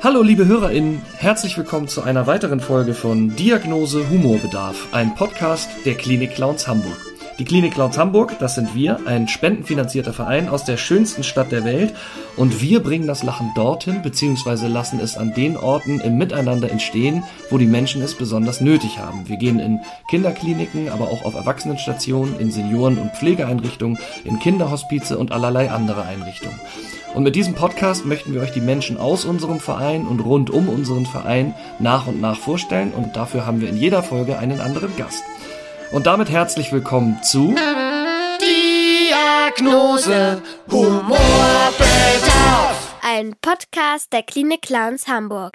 [0.00, 5.96] Hallo liebe HörerInnen, herzlich willkommen zu einer weiteren Folge von Diagnose Humorbedarf, ein Podcast der
[5.96, 6.96] Klinik Clowns Hamburg.
[7.40, 11.64] Die Klinik Clowns Hamburg, das sind wir, ein spendenfinanzierter Verein aus der schönsten Stadt der
[11.64, 11.94] Welt
[12.38, 14.68] und wir bringen das Lachen dorthin bzw.
[14.68, 19.28] lassen es an den Orten im Miteinander entstehen, wo die Menschen es besonders nötig haben.
[19.28, 25.32] Wir gehen in Kinderkliniken, aber auch auf Erwachsenenstationen, in Senioren- und Pflegeeinrichtungen, in Kinderhospize und
[25.32, 26.60] allerlei andere Einrichtungen.
[27.14, 30.68] Und mit diesem Podcast möchten wir euch die Menschen aus unserem Verein und rund um
[30.68, 34.94] unseren Verein nach und nach vorstellen und dafür haben wir in jeder Folge einen anderen
[34.96, 35.24] Gast.
[35.90, 37.54] Und damit herzlich willkommen zu
[39.48, 41.78] Diagnose Humorbedarf.
[43.00, 45.54] Ein Podcast der Klinik Clowns Hamburg.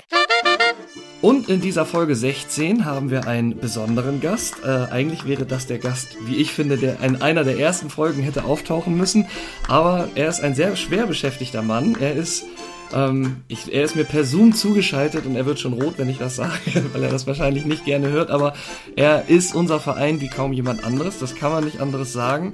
[1.21, 4.63] Und in dieser Folge 16 haben wir einen besonderen Gast.
[4.63, 8.23] Äh, eigentlich wäre das der Gast, wie ich finde, der in einer der ersten Folgen
[8.23, 9.27] hätte auftauchen müssen.
[9.67, 11.95] Aber er ist ein sehr schwer beschäftigter Mann.
[11.99, 12.45] Er ist,
[12.93, 16.17] ähm, ich, er ist mir per Zoom zugeschaltet und er wird schon rot, wenn ich
[16.17, 16.51] das sage,
[16.93, 18.29] weil er das wahrscheinlich nicht gerne hört.
[18.29, 18.53] Aber
[18.95, 21.19] er ist unser Verein wie kaum jemand anderes.
[21.19, 22.53] Das kann man nicht anderes sagen.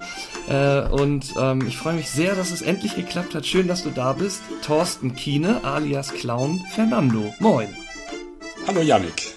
[0.50, 3.46] Äh, und ähm, ich freue mich sehr, dass es endlich geklappt hat.
[3.46, 4.42] Schön, dass du da bist.
[4.66, 7.34] Thorsten Kiene alias Clown Fernando.
[7.40, 7.68] Moin.
[8.68, 9.34] Hallo Yannick.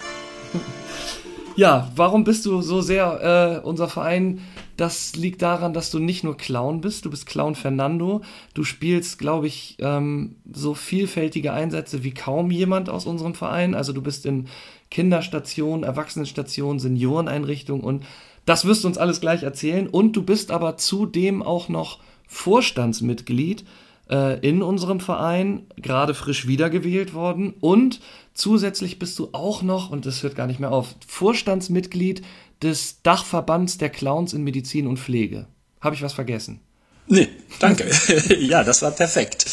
[1.57, 4.41] Ja, warum bist du so sehr äh, unser Verein?
[4.77, 8.23] Das liegt daran, dass du nicht nur Clown bist, du bist Clown Fernando.
[8.55, 13.75] Du spielst, glaube ich, ähm, so vielfältige Einsätze wie kaum jemand aus unserem Verein.
[13.75, 14.49] Also du bist in
[14.91, 18.05] Kinderstationen, Erwachsenenstationen, Senioreneinrichtungen und
[18.45, 19.89] das wirst du uns alles gleich erzählen.
[19.89, 23.65] Und du bist aber zudem auch noch Vorstandsmitglied
[24.11, 27.55] äh, in unserem Verein, gerade frisch wiedergewählt worden.
[27.61, 28.01] Und
[28.35, 32.23] zusätzlich bist du auch noch, und das hört gar nicht mehr auf, Vorstandsmitglied
[32.63, 35.47] des Dachverbands der Clowns in Medizin und Pflege.
[35.81, 36.61] Habe ich was vergessen?
[37.09, 37.29] Nee,
[37.59, 37.91] danke.
[38.39, 39.45] ja, das war perfekt.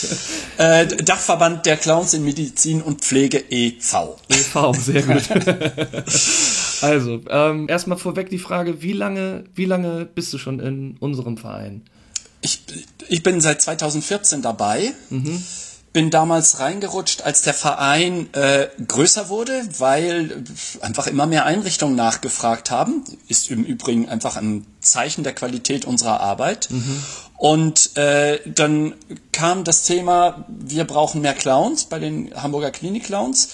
[0.57, 4.17] Äh, Dachverband der Clowns in Medizin und Pflege e.V.
[4.29, 5.23] e.V., sehr gut.
[6.81, 11.37] also, ähm, erstmal vorweg die Frage, wie lange, wie lange bist du schon in unserem
[11.37, 11.81] Verein?
[12.41, 12.61] Ich,
[13.09, 14.93] ich bin seit 2014 dabei.
[15.09, 15.43] Mhm.
[15.91, 20.43] Bin damals reingerutscht, als der Verein äh, größer wurde, weil
[20.81, 23.03] einfach immer mehr Einrichtungen nachgefragt haben.
[23.27, 26.69] Ist im Übrigen einfach ein Zeichen der Qualität unserer Arbeit.
[26.69, 27.03] Mhm.
[27.37, 28.95] Und äh, dann
[29.31, 33.49] kam das Thema, wir brauchen mehr Clowns bei den Hamburger Klinik-Clowns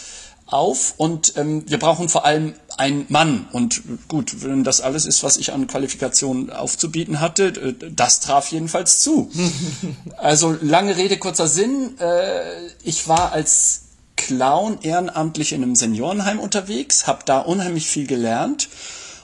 [0.47, 3.47] auf und ähm, wir brauchen vor allem einen Mann.
[3.51, 8.51] Und gut, wenn das alles ist, was ich an Qualifikationen aufzubieten hatte, äh, das traf
[8.51, 9.31] jedenfalls zu.
[10.17, 11.97] also lange Rede, kurzer Sinn.
[11.99, 13.81] Äh, ich war als
[14.15, 18.69] Clown ehrenamtlich in einem Seniorenheim unterwegs, habe da unheimlich viel gelernt.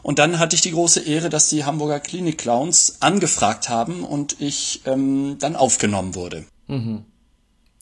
[0.03, 4.81] Und dann hatte ich die große Ehre, dass die Hamburger Klinik-Clowns angefragt haben und ich
[4.85, 6.45] ähm, dann aufgenommen wurde.
[6.67, 7.05] Mhm.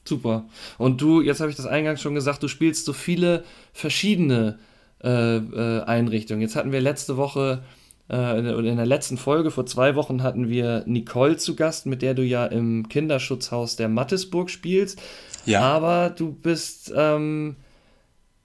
[0.09, 0.45] Super.
[0.79, 3.43] Und du, jetzt habe ich das eingangs schon gesagt, du spielst so viele
[3.73, 4.57] verschiedene
[5.03, 6.41] äh, äh, Einrichtungen.
[6.41, 7.61] Jetzt hatten wir letzte Woche
[8.09, 12.15] äh, in der letzten Folge vor zwei Wochen hatten wir Nicole zu Gast, mit der
[12.15, 14.99] du ja im Kinderschutzhaus der Mattisburg spielst.
[15.45, 15.61] Ja.
[15.61, 17.55] Aber du bist ähm,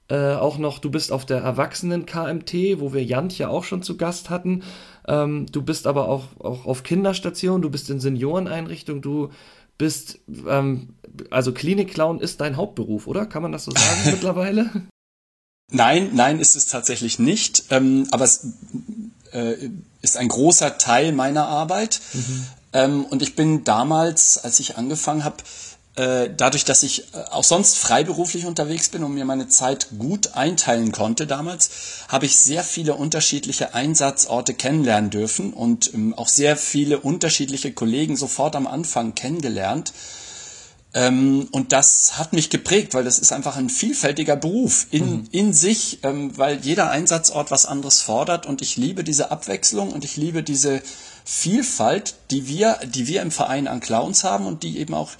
[0.08, 4.28] äh, auch noch, du bist auf der Erwachsenen-KMT, wo wir Jantje auch schon zu Gast
[4.28, 4.62] hatten.
[5.08, 9.30] Ähm, du bist aber auch, auch auf Kinderstationen, du bist in Senioreneinrichtungen, du
[9.78, 10.90] bist, ähm,
[11.30, 13.26] also Klinik-Clown ist dein Hauptberuf, oder?
[13.26, 14.70] Kann man das so sagen mittlerweile?
[15.70, 17.64] Nein, nein, ist es tatsächlich nicht.
[17.70, 18.46] Ähm, aber es
[19.32, 19.70] äh,
[20.02, 22.00] ist ein großer Teil meiner Arbeit.
[22.12, 22.46] Mhm.
[22.72, 25.36] Ähm, und ich bin damals, als ich angefangen habe,
[25.96, 30.34] äh, dadurch, dass ich äh, auch sonst freiberuflich unterwegs bin und mir meine Zeit gut
[30.34, 31.70] einteilen konnte damals,
[32.08, 38.16] habe ich sehr viele unterschiedliche Einsatzorte kennenlernen dürfen und ähm, auch sehr viele unterschiedliche Kollegen
[38.16, 39.92] sofort am Anfang kennengelernt.
[40.94, 45.28] Ähm, und das hat mich geprägt, weil das ist einfach ein vielfältiger Beruf in, mhm.
[45.32, 50.04] in sich, ähm, weil jeder Einsatzort was anderes fordert und ich liebe diese Abwechslung und
[50.04, 50.80] ich liebe diese
[51.24, 55.10] Vielfalt, die wir, die wir im Verein an Clowns haben und die eben auch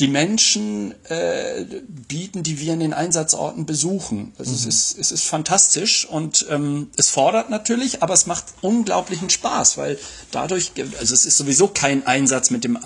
[0.00, 4.34] die Menschen äh, bieten, die wir in den Einsatzorten besuchen.
[4.38, 4.56] Also mhm.
[4.56, 9.78] es, ist, es ist fantastisch und ähm, es fordert natürlich, aber es macht unglaublichen Spaß,
[9.78, 9.98] weil
[10.32, 12.78] dadurch, also es ist sowieso kein Einsatz mit dem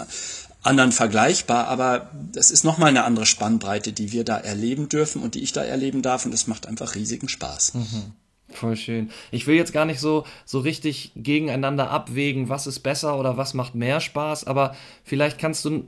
[0.62, 5.34] anderen vergleichbar, aber es ist nochmal eine andere Spannbreite, die wir da erleben dürfen und
[5.34, 7.74] die ich da erleben darf und es macht einfach riesigen Spaß.
[7.74, 8.12] Mhm.
[8.52, 9.10] Voll schön.
[9.30, 13.54] Ich will jetzt gar nicht so, so richtig gegeneinander abwägen, was ist besser oder was
[13.54, 14.74] macht mehr Spaß, aber
[15.04, 15.84] vielleicht kannst du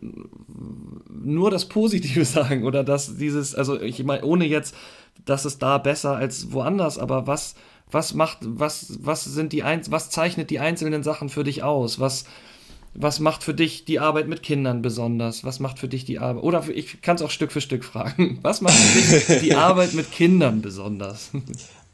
[1.09, 4.75] nur das Positive sagen oder dass dieses, also ich meine, ohne jetzt,
[5.25, 7.57] dass es da besser als woanders, aber was,
[7.91, 12.01] was macht, was, was sind die, was zeichnet die einzelnen Sachen für dich aus?
[12.01, 12.25] Was,
[12.94, 15.44] was macht für dich die Arbeit mit Kindern besonders?
[15.44, 16.43] Was macht für dich die Arbeit?
[16.43, 18.39] Oder ich kann es auch Stück für Stück fragen.
[18.43, 21.31] Was macht für dich die Arbeit mit Kindern besonders?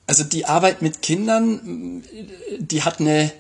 [0.07, 2.03] Also die Arbeit mit Kindern,
[2.59, 3.31] die hat eine,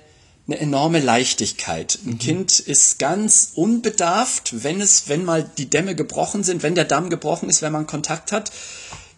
[0.46, 1.98] eine enorme Leichtigkeit.
[2.04, 2.18] Ein mhm.
[2.18, 7.10] Kind ist ganz unbedarft, wenn es, wenn mal die Dämme gebrochen sind, wenn der Damm
[7.10, 8.52] gebrochen ist, wenn man Kontakt hat,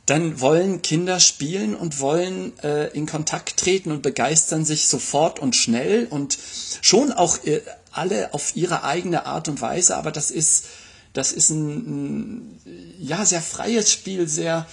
[0.06, 5.54] dann wollen Kinder spielen und wollen äh, in Kontakt treten und begeistern sich sofort und
[5.54, 6.36] schnell und
[6.80, 7.60] schon auch äh,
[7.92, 10.66] alle auf ihre eigene Art und Weise, aber das ist,
[11.12, 12.60] das ist ein, ein
[12.98, 14.66] ja, sehr freies Spiel, sehr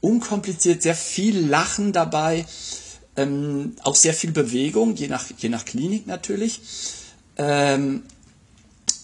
[0.00, 2.46] unkompliziert, sehr viel Lachen dabei,
[3.16, 6.60] ähm, auch sehr viel Bewegung, je nach, je nach Klinik natürlich.
[7.36, 8.02] Ähm,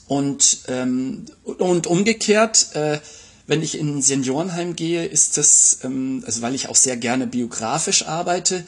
[0.08, 2.98] und, ähm, und umgekehrt, äh,
[3.46, 7.26] wenn ich in ein Seniorenheim gehe, ist das, ähm, also weil ich auch sehr gerne
[7.26, 8.64] biografisch arbeite,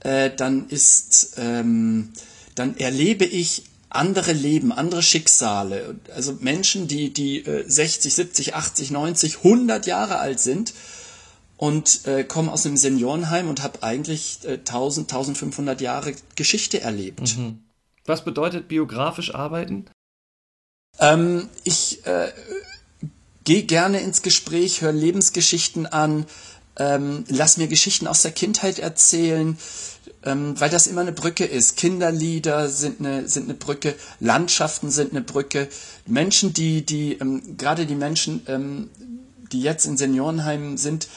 [0.00, 2.12] äh, dann ist, ähm,
[2.54, 5.96] dann erlebe ich andere Leben, andere Schicksale.
[6.14, 10.74] Also Menschen, die, die äh, 60, 70, 80, 90, 100 Jahre alt sind
[11.56, 17.36] und äh, komme aus einem Seniorenheim und habe eigentlich äh, 1000, 1500 Jahre Geschichte erlebt.
[17.36, 17.60] Mhm.
[18.04, 19.86] Was bedeutet biografisch arbeiten?
[20.98, 22.32] Ähm, ich äh,
[23.44, 26.26] gehe gerne ins Gespräch, höre Lebensgeschichten an,
[26.76, 29.56] ähm, lass mir Geschichten aus der Kindheit erzählen,
[30.24, 31.76] ähm, weil das immer eine Brücke ist.
[31.76, 35.68] Kinderlieder sind eine, sind eine Brücke, Landschaften sind eine Brücke.
[36.06, 38.90] Menschen, die, die, ähm, gerade die Menschen, ähm,
[39.52, 41.08] die jetzt in Seniorenheimen sind,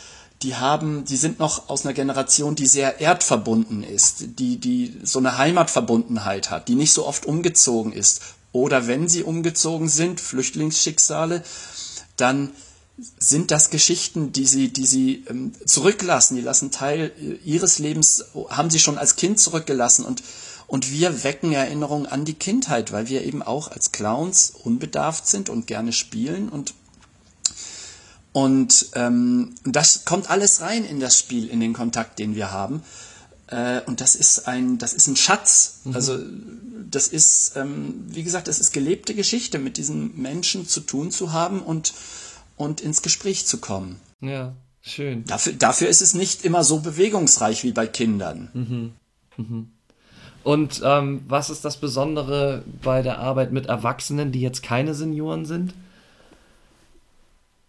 [0.42, 5.19] die haben, die sind noch aus einer Generation, die sehr erdverbunden ist, die, die so
[5.19, 8.22] eine Heimatverbundenheit hat, die nicht so oft umgezogen ist.
[8.51, 11.44] Oder wenn sie umgezogen sind, Flüchtlingsschicksale,
[12.18, 12.51] dann
[12.97, 16.36] sind das Geschichten, die sie, die sie ähm, zurücklassen.
[16.36, 20.24] Die lassen Teil äh, ihres Lebens, haben sie schon als Kind zurückgelassen und
[20.68, 25.50] und wir wecken Erinnerungen an die Kindheit, weil wir eben auch als Clowns unbedarft sind
[25.50, 26.74] und gerne spielen und
[28.31, 32.83] und ähm, das kommt alles rein in das Spiel, in den Kontakt, den wir haben.
[33.48, 35.80] Äh, und das ist ein, das ist ein Schatz.
[35.86, 35.95] Mhm.
[35.95, 36.19] Also
[36.91, 41.31] das ist, ähm, wie gesagt, das ist gelebte Geschichte, mit diesen Menschen zu tun zu
[41.31, 41.94] haben und,
[42.57, 44.00] und ins Gespräch zu kommen.
[44.22, 45.25] Ja, schön.
[45.25, 48.50] Dafür, dafür ist es nicht immer so bewegungsreich wie bei Kindern.
[48.54, 48.92] Mhm.
[49.38, 49.72] Mhm.
[50.44, 55.46] Und ähm, was ist das Besondere bei der Arbeit mit Erwachsenen, die jetzt keine Senioren
[55.46, 55.74] sind?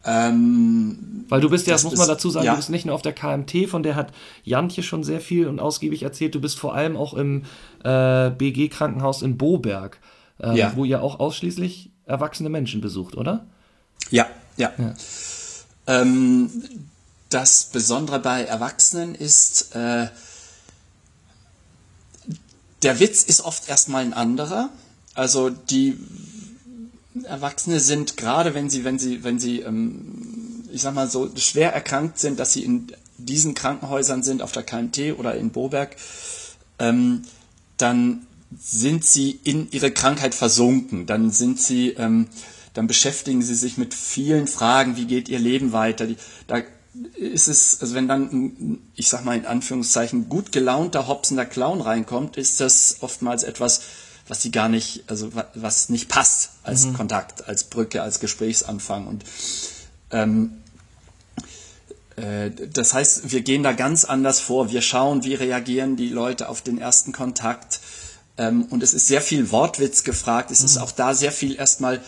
[0.04, 2.52] Ähm, Weil du bist ja, das, muss man dazu sagen, ja.
[2.52, 4.12] du bist nicht nur auf der KMT, von der hat
[4.44, 7.42] Jantje schon sehr viel und ausgiebig erzählt, du bist vor allem auch im
[7.82, 9.98] äh, BG-Krankenhaus in Boberg,
[10.38, 10.72] äh, ja.
[10.76, 13.46] wo ihr auch ausschließlich erwachsene Menschen besucht, oder?
[14.10, 14.72] Ja, ja.
[14.78, 14.94] ja.
[15.86, 16.50] Ähm,
[17.28, 20.08] das Besondere bei Erwachsenen ist, äh,
[22.82, 24.70] der Witz ist oft erstmal ein anderer.
[25.14, 25.98] Also die
[27.24, 31.72] Erwachsene sind, gerade wenn sie, wenn sie, wenn sie, ähm, ich sag mal so, schwer
[31.72, 35.96] erkrankt sind, dass sie in diesen Krankenhäusern sind, auf der KMT oder in Boberg,
[36.78, 37.22] ähm,
[37.78, 38.26] dann
[38.58, 41.06] sind sie in ihre Krankheit versunken.
[41.06, 42.28] Dann sind sie, ähm,
[42.76, 46.06] dann beschäftigen sie sich mit vielen Fragen, wie geht ihr Leben weiter.
[46.06, 46.62] Die, da
[47.14, 52.36] ist es, also wenn dann, ich sag mal in Anführungszeichen, gut gelaunter, hopsender Clown reinkommt,
[52.36, 53.80] ist das oftmals etwas,
[54.28, 56.94] was sie gar nicht, also was nicht passt als mhm.
[56.94, 59.06] Kontakt, als Brücke, als Gesprächsanfang.
[59.06, 59.24] Und
[60.10, 60.58] ähm,
[62.16, 64.70] äh, das heißt, wir gehen da ganz anders vor.
[64.70, 67.80] Wir schauen, wie reagieren die Leute auf den ersten Kontakt.
[68.36, 70.50] Ähm, und es ist sehr viel Wortwitz gefragt.
[70.50, 70.66] Es mhm.
[70.66, 72.02] ist auch da sehr viel erstmal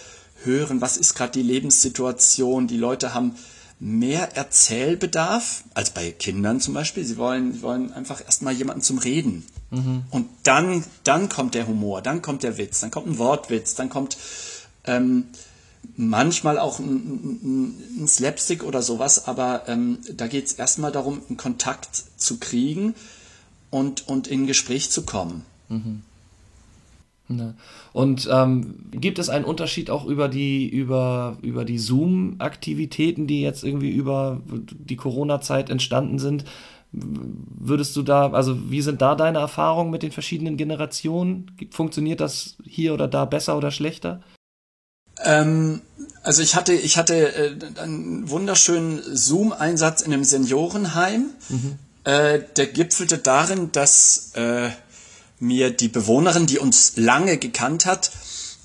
[0.44, 2.66] hören, was ist gerade die Lebenssituation.
[2.66, 3.34] Die Leute haben
[3.80, 7.04] mehr Erzählbedarf als bei Kindern zum Beispiel.
[7.04, 9.46] Sie wollen, sie wollen einfach erstmal jemanden zum Reden.
[9.70, 10.02] Mhm.
[10.10, 13.88] Und dann, dann kommt der Humor, dann kommt der Witz, dann kommt ein Wortwitz, dann
[13.88, 14.16] kommt
[14.84, 15.28] ähm,
[15.96, 21.22] manchmal auch ein, ein, ein, Slapstick oder sowas, aber ähm, da geht es erstmal darum,
[21.28, 22.94] einen Kontakt zu kriegen
[23.70, 25.44] und, und in Gespräch zu kommen.
[25.68, 26.02] Mhm.
[27.30, 27.54] Ne.
[27.92, 33.64] Und ähm, gibt es einen Unterschied auch über die, über, über die Zoom-Aktivitäten, die jetzt
[33.64, 36.44] irgendwie über die Corona-Zeit entstanden sind?
[36.90, 41.50] Würdest du da, also wie sind da deine Erfahrungen mit den verschiedenen Generationen?
[41.70, 44.22] Funktioniert das hier oder da besser oder schlechter?
[45.22, 45.82] Ähm,
[46.22, 51.26] also ich hatte, ich hatte äh, einen wunderschönen Zoom-Einsatz in einem Seniorenheim.
[51.50, 51.78] Mhm.
[52.04, 54.70] Äh, der gipfelte darin, dass äh,
[55.40, 58.10] mir die Bewohnerin, die uns lange gekannt hat,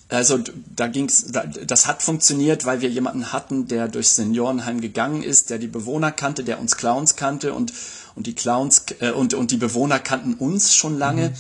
[0.09, 0.37] also
[0.75, 1.31] da ging's,
[1.65, 6.11] das hat funktioniert, weil wir jemanden hatten, der durchs Seniorenheim gegangen ist, der die Bewohner
[6.11, 7.73] kannte, der uns Clowns kannte und
[8.15, 11.35] und die Clowns äh, und und die Bewohner kannten uns schon lange mhm.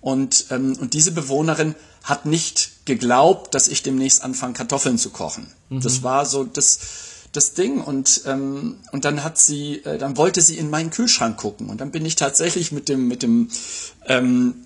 [0.00, 5.46] und ähm, und diese Bewohnerin hat nicht geglaubt, dass ich demnächst anfange, Kartoffeln zu kochen.
[5.68, 5.80] Mhm.
[5.80, 6.78] Das war so das,
[7.32, 11.36] das Ding und ähm, und dann hat sie, äh, dann wollte sie in meinen Kühlschrank
[11.36, 13.50] gucken und dann bin ich tatsächlich mit dem mit dem
[14.06, 14.64] ähm,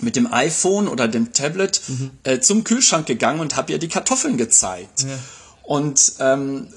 [0.00, 2.10] mit dem iPhone oder dem Tablet mhm.
[2.24, 5.02] äh, zum Kühlschrank gegangen und habe ihr die Kartoffeln gezeigt.
[5.02, 5.18] Ja.
[5.62, 6.68] Und ähm,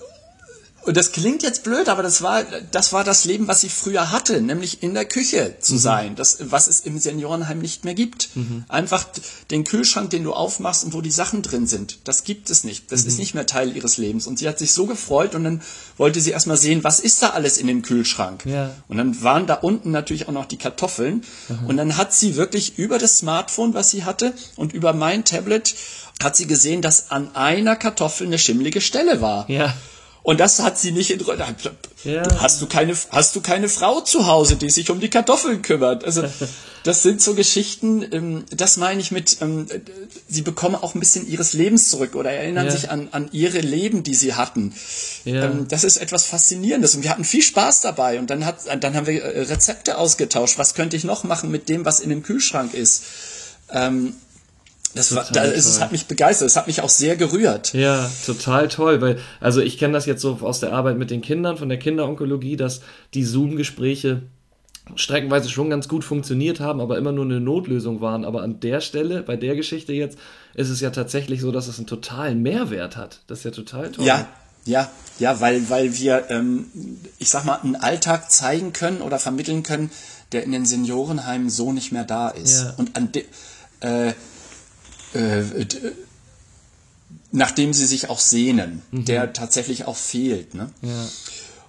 [0.85, 4.11] und das klingt jetzt blöd, aber das war, das war das Leben, was ich früher
[4.11, 5.79] hatte, nämlich in der Küche zu mhm.
[5.79, 8.29] sein, das, was es im Seniorenheim nicht mehr gibt.
[8.35, 8.65] Mhm.
[8.67, 9.05] Einfach
[9.49, 12.91] den Kühlschrank, den du aufmachst und wo die Sachen drin sind, das gibt es nicht.
[12.91, 13.07] Das mhm.
[13.07, 14.27] ist nicht mehr Teil ihres Lebens.
[14.27, 15.61] Und sie hat sich so gefreut und dann
[15.97, 18.45] wollte sie erstmal sehen, was ist da alles in dem Kühlschrank?
[18.45, 18.71] Ja.
[18.87, 21.23] Und dann waren da unten natürlich auch noch die Kartoffeln.
[21.67, 25.75] Und dann hat sie wirklich über das Smartphone, was sie hatte, und über mein Tablet
[26.21, 29.49] hat sie gesehen, dass an einer Kartoffel eine schimmlige Stelle war.
[29.49, 29.73] Ja.
[30.23, 31.19] Und das hat sie nicht in
[32.05, 32.23] ja.
[32.39, 36.05] Hast du keine hast du keine Frau zu Hause, die sich um die Kartoffeln kümmert?
[36.05, 36.23] Also
[36.83, 39.67] das sind so Geschichten, ähm, das meine ich mit ähm,
[40.29, 42.71] sie bekommen auch ein bisschen ihres Lebens zurück oder erinnern ja.
[42.71, 44.73] sich an an ihre Leben, die sie hatten.
[45.25, 45.43] Ja.
[45.43, 48.95] Ähm, das ist etwas faszinierendes und wir hatten viel Spaß dabei und dann hat dann
[48.95, 52.23] haben wir äh, Rezepte ausgetauscht, was könnte ich noch machen mit dem, was in dem
[52.23, 53.03] Kühlschrank ist.
[54.95, 57.73] Das, war, da, es hat mich begeistert, es hat mich auch sehr gerührt.
[57.73, 61.21] Ja, total toll, weil, also ich kenne das jetzt so aus der Arbeit mit den
[61.21, 62.81] Kindern, von der Kinderonkologie, dass
[63.13, 64.21] die Zoom-Gespräche
[64.95, 68.25] streckenweise schon ganz gut funktioniert haben, aber immer nur eine Notlösung waren.
[68.25, 70.17] Aber an der Stelle, bei der Geschichte jetzt,
[70.55, 73.21] ist es ja tatsächlich so, dass es einen totalen Mehrwert hat.
[73.27, 74.05] Das ist ja total toll.
[74.05, 74.27] Ja,
[74.65, 76.67] ja, ja, weil, weil wir, ähm,
[77.17, 79.89] ich sag mal, einen Alltag zeigen können oder vermitteln können,
[80.31, 82.63] der in den Seniorenheimen so nicht mehr da ist.
[82.63, 82.73] Ja.
[82.77, 83.25] Und an de,
[83.81, 84.13] äh,
[85.13, 85.65] äh,
[87.31, 89.05] nachdem sie sich auch sehnen, mhm.
[89.05, 90.53] der tatsächlich auch fehlt.
[90.53, 90.69] Ne?
[90.81, 91.05] Ja.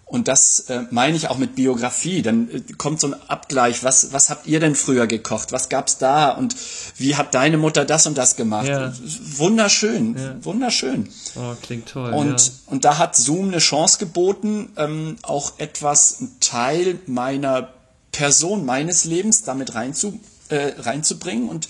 [0.06, 2.22] Und das äh, meine ich auch mit Biografie.
[2.22, 3.82] Dann äh, kommt so ein Abgleich.
[3.82, 5.50] Was, was habt ihr denn früher gekocht?
[5.50, 6.30] Was gab's da?
[6.30, 6.54] Und
[6.96, 8.68] wie hat deine Mutter das und das gemacht?
[8.68, 8.92] Ja.
[9.36, 10.44] Wunderschön, ja.
[10.44, 11.08] wunderschön.
[11.36, 12.12] Oh, klingt toll.
[12.12, 12.52] Und, ja.
[12.66, 17.70] und da hat Zoom eine Chance geboten, ähm, auch etwas, ein Teil meiner
[18.12, 20.20] Person, meines Lebens damit reinzu,
[20.50, 21.48] äh, reinzubringen.
[21.48, 21.66] Und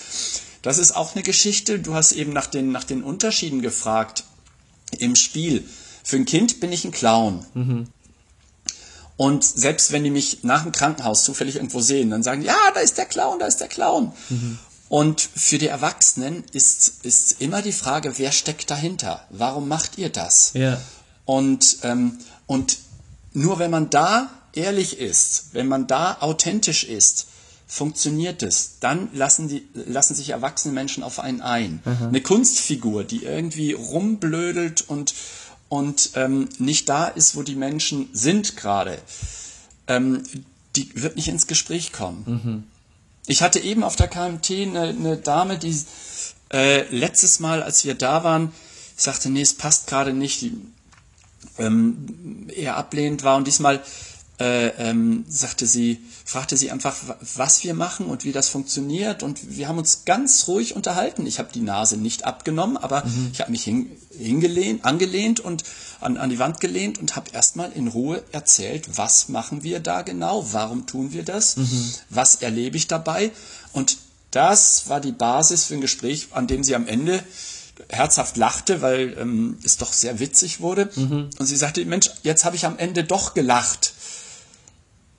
[0.65, 1.79] das ist auch eine Geschichte.
[1.79, 4.25] Du hast eben nach den, nach den Unterschieden gefragt
[4.99, 5.69] im Spiel.
[6.03, 7.45] Für ein Kind bin ich ein Clown.
[7.53, 7.89] Mhm.
[9.19, 12.81] Und selbst wenn die mich nach dem Krankenhaus zufällig irgendwo sehen, dann sagen, ja, da
[12.81, 14.13] ist der Clown, da ist der Clown.
[14.31, 14.59] Mhm.
[14.89, 19.27] Und für die Erwachsenen ist, ist immer die Frage, wer steckt dahinter?
[19.29, 20.53] Warum macht ihr das?
[20.55, 20.81] Ja.
[21.27, 22.79] Und, ähm, und
[23.35, 27.27] nur wenn man da ehrlich ist, wenn man da authentisch ist,
[27.67, 28.79] funktioniert es.
[28.81, 31.83] Dann lassen, die, lassen sich erwachsene Menschen auf einen ein.
[31.85, 32.09] Mhm.
[32.09, 35.15] Eine Kunstfigur, die irgendwie rumblödelt und,
[35.69, 38.99] und ähm, nicht da ist, wo die Menschen sind gerade,
[39.87, 40.23] ähm,
[40.77, 42.25] die wird nicht ins Gespräch kommen.
[42.27, 42.65] Mhm.
[43.27, 45.75] Ich hatte eben auf der KMT eine, eine Dame, die
[46.53, 48.53] äh, letztes Mal, als wir da waren,
[48.97, 50.53] sagte, nee, es passt gerade nicht, die
[51.59, 53.83] ähm, eher ablehnend war und diesmal
[54.41, 56.97] äh, ähm, sagte sie, fragte sie einfach,
[57.37, 59.23] was wir machen und wie das funktioniert.
[59.23, 61.27] Und wir haben uns ganz ruhig unterhalten.
[61.27, 63.31] Ich habe die Nase nicht abgenommen, aber mhm.
[63.33, 65.63] ich habe mich hin, hingelehnt, angelehnt und
[66.01, 70.03] an, an die Wand gelehnt und habe erstmal in Ruhe erzählt, was machen wir da
[70.03, 71.95] genau, warum tun wir das, mhm.
[72.11, 73.31] was erlebe ich dabei.
[73.73, 73.99] Und
[74.33, 77.23] das war die Basis für ein Gespräch, an dem sie am Ende
[77.89, 80.91] herzhaft lachte, weil ähm, es doch sehr witzig wurde.
[80.97, 81.31] Mhm.
[81.39, 83.95] Und sie sagte, Mensch, jetzt habe ich am Ende doch gelacht.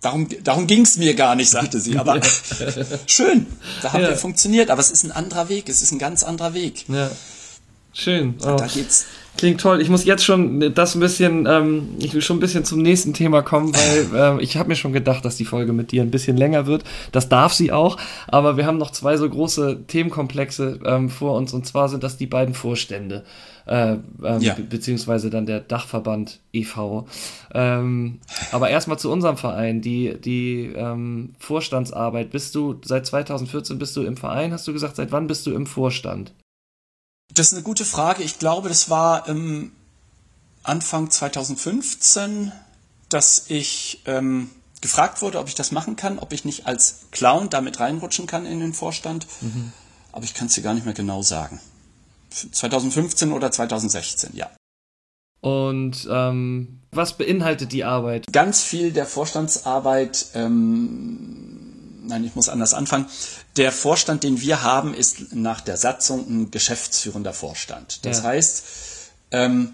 [0.02, 1.98] Darum, darum ging es mir gar nicht, sagte sie.
[1.98, 2.22] Aber
[3.08, 3.48] schön,
[3.82, 4.10] da haben ja.
[4.10, 4.70] wir funktioniert.
[4.70, 6.88] Aber es ist ein anderer Weg, es ist ein ganz anderer Weg.
[6.90, 7.10] Ja.
[7.94, 8.36] Schön.
[8.42, 8.56] Oh.
[8.56, 9.06] Da geht's.
[9.38, 9.82] Klingt toll.
[9.82, 13.13] Ich muss jetzt schon das ein bisschen, ähm, ich will schon ein bisschen zum nächsten
[13.13, 16.12] Thema kommen, weil äh, ich habe mir schon gedacht, dass die Folge mit dir ein
[16.12, 16.84] bisschen länger wird.
[17.12, 17.98] Das darf sie auch.
[18.27, 22.18] Aber wir haben noch zwei so große Themenkomplexe ähm, vor uns und zwar sind das
[22.18, 23.24] die beiden Vorstände
[23.68, 24.56] äh, ähm, ja.
[24.70, 27.08] beziehungsweise dann der Dachverband e.V.
[27.54, 28.20] Ähm,
[28.51, 32.32] aber erstmal zu unserem Verein, die, die ähm, Vorstandsarbeit.
[32.32, 35.54] Bist du seit 2014 bist du im Verein, hast du gesagt, seit wann bist du
[35.54, 36.32] im Vorstand?
[37.34, 38.24] Das ist eine gute Frage.
[38.24, 39.72] Ich glaube, das war ähm,
[40.63, 42.51] Anfang 2015,
[43.10, 44.50] dass ich ähm,
[44.82, 48.46] gefragt wurde, ob ich das machen kann, ob ich nicht als Clown damit reinrutschen kann
[48.46, 49.27] in den Vorstand.
[49.41, 49.72] Mhm.
[50.12, 51.60] Aber ich kann es dir gar nicht mehr genau sagen.
[52.29, 54.50] 2015 oder 2016, ja.
[55.41, 58.25] Und ähm, was beinhaltet die Arbeit?
[58.32, 61.55] Ganz viel der Vorstandsarbeit, ähm,
[62.08, 63.08] nein, ich muss anders anfangen.
[63.58, 68.06] Der Vorstand, den wir haben, ist nach der Satzung ein geschäftsführender Vorstand.
[68.06, 68.24] Das ja.
[68.24, 68.64] heißt,
[69.32, 69.74] ähm,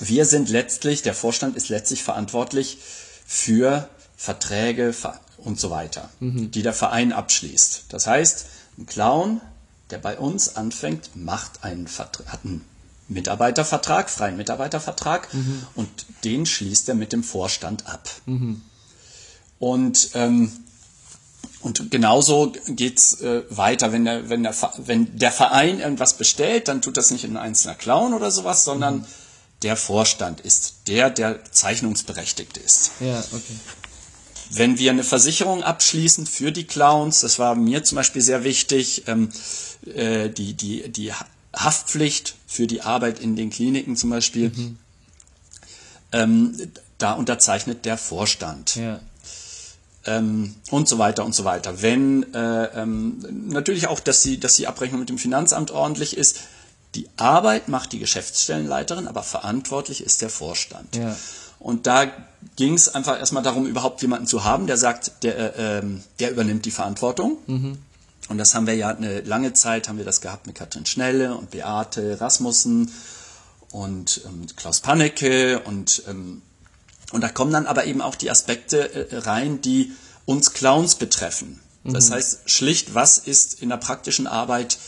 [0.00, 2.78] wir sind letztlich, der Vorstand ist letztlich verantwortlich
[3.26, 4.94] für Verträge
[5.38, 6.50] und so weiter, mhm.
[6.50, 7.84] die der Verein abschließt.
[7.88, 8.46] Das heißt,
[8.78, 9.40] ein Clown
[9.92, 12.64] der bei uns anfängt, macht einen Vertrag, hat einen
[13.08, 15.66] Mitarbeitervertrag, freien Mitarbeitervertrag mhm.
[15.74, 18.08] und den schließt er mit dem Vorstand ab.
[18.24, 18.62] Mhm.
[19.58, 20.50] Und ähm,
[21.62, 26.82] und genauso geht's äh, weiter, wenn der, wenn, der, wenn der Verein irgendwas bestellt, dann
[26.82, 29.04] tut das nicht ein einzelner Clown oder sowas, sondern mhm.
[29.62, 32.90] der Vorstand ist der, der zeichnungsberechtigt ist.
[32.98, 33.54] Ja, okay.
[34.50, 39.04] Wenn wir eine Versicherung abschließen für die Clowns, das war mir zum Beispiel sehr wichtig,
[39.06, 39.30] ähm,
[39.86, 41.12] äh, die, die, die
[41.54, 44.78] Haftpflicht für die Arbeit in den Kliniken zum Beispiel, mhm.
[46.10, 48.74] ähm, da unterzeichnet der Vorstand.
[48.74, 49.00] Ja
[50.06, 51.82] ähm, und so weiter und so weiter.
[51.82, 56.40] Wenn äh, ähm, natürlich auch, dass die, dass die Abrechnung mit dem Finanzamt ordentlich ist.
[56.94, 60.94] Die Arbeit macht die Geschäftsstellenleiterin, aber verantwortlich ist der Vorstand.
[60.94, 61.16] Ja.
[61.58, 62.10] Und da
[62.56, 66.32] ging es einfach erstmal darum, überhaupt jemanden zu haben, der sagt, der, äh, ähm, der
[66.32, 67.38] übernimmt die Verantwortung.
[67.46, 67.78] Mhm.
[68.28, 71.34] Und das haben wir ja eine lange Zeit, haben wir das gehabt mit Katrin Schnelle
[71.34, 72.92] und Beate Rasmussen
[73.70, 76.42] und ähm, Klaus Pannecke und ähm,
[77.12, 79.92] und da kommen dann aber eben auch die Aspekte äh, rein, die
[80.24, 81.60] uns Clowns betreffen.
[81.84, 82.14] Das mhm.
[82.14, 84.78] heißt, schlicht, was ist in der praktischen Arbeit,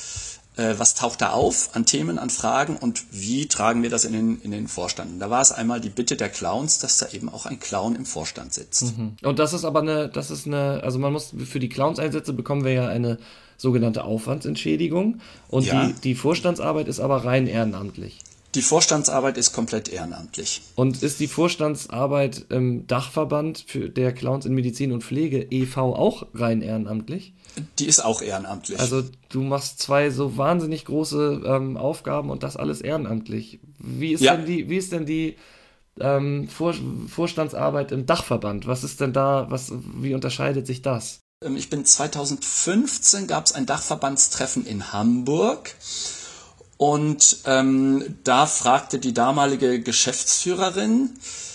[0.56, 4.12] äh, was taucht da auf an Themen, an Fragen und wie tragen wir das in
[4.12, 5.12] den, in den Vorstand?
[5.14, 7.96] Und da war es einmal die Bitte der Clowns, dass da eben auch ein Clown
[7.96, 8.96] im Vorstand sitzt.
[8.96, 9.16] Mhm.
[9.22, 12.64] Und das ist aber eine, das ist eine, also man muss, für die Clowns-Einsätze bekommen
[12.64, 13.18] wir ja eine
[13.56, 15.86] sogenannte Aufwandsentschädigung und ja.
[15.86, 18.18] die, die Vorstandsarbeit ist aber rein ehrenamtlich.
[18.54, 20.62] Die Vorstandsarbeit ist komplett ehrenamtlich.
[20.76, 25.96] Und ist die Vorstandsarbeit im Dachverband für der Clowns in Medizin und Pflege e.V.
[25.96, 27.34] auch rein ehrenamtlich?
[27.78, 28.78] Die ist auch ehrenamtlich.
[28.78, 33.60] Also du machst zwei so wahnsinnig große ähm, Aufgaben und das alles ehrenamtlich.
[33.78, 34.36] Wie ist ja.
[34.36, 35.36] denn die, wie ist denn die
[36.00, 36.74] ähm, Vor
[37.08, 38.66] Vorstandsarbeit im Dachverband?
[38.66, 41.20] Was ist denn da, was, wie unterscheidet sich das?
[41.44, 45.74] Ähm, ich bin 2015 gab es ein Dachverbandstreffen in Hamburg.
[46.76, 51.10] Und ähm, da fragte die damalige Geschäftsführerin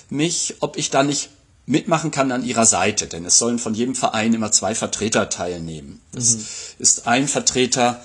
[0.10, 1.29] mich, ob ich da nicht
[1.65, 6.01] mitmachen kann an ihrer Seite, denn es sollen von jedem Verein immer zwei Vertreter teilnehmen.
[6.13, 6.45] Das mhm.
[6.79, 8.01] ist ein Vertreter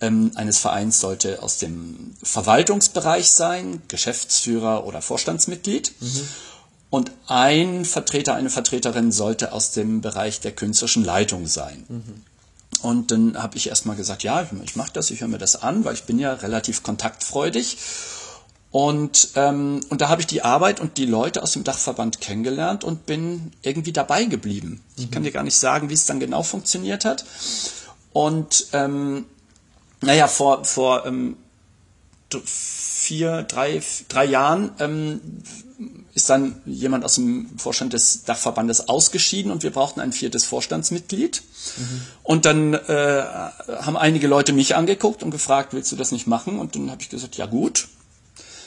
[0.00, 5.92] ähm, eines Vereins sollte aus dem Verwaltungsbereich sein, Geschäftsführer oder Vorstandsmitglied.
[6.00, 6.28] Mhm.
[6.90, 11.84] Und ein Vertreter, eine Vertreterin sollte aus dem Bereich der künstlerischen Leitung sein.
[11.88, 12.22] Mhm.
[12.86, 15.84] Und dann habe ich erstmal gesagt, ja, ich mache das, ich höre mir das an,
[15.84, 17.78] weil ich bin ja relativ kontaktfreudig.
[18.70, 22.84] Und, ähm, und da habe ich die Arbeit und die Leute aus dem Dachverband kennengelernt
[22.84, 24.84] und bin irgendwie dabei geblieben.
[24.96, 25.02] Mhm.
[25.02, 27.24] Ich kann dir gar nicht sagen, wie es dann genau funktioniert hat.
[28.12, 29.26] Und ähm,
[30.00, 31.36] naja, vor, vor ähm,
[32.44, 35.20] vier, drei, drei Jahren ähm,
[36.16, 41.42] ist dann jemand aus dem Vorstand des Dachverbandes ausgeschieden und wir brauchten ein viertes Vorstandsmitglied.
[41.76, 42.00] Mhm.
[42.22, 43.22] Und dann äh,
[43.82, 46.58] haben einige Leute mich angeguckt und gefragt, willst du das nicht machen?
[46.58, 47.88] Und dann habe ich gesagt, ja gut.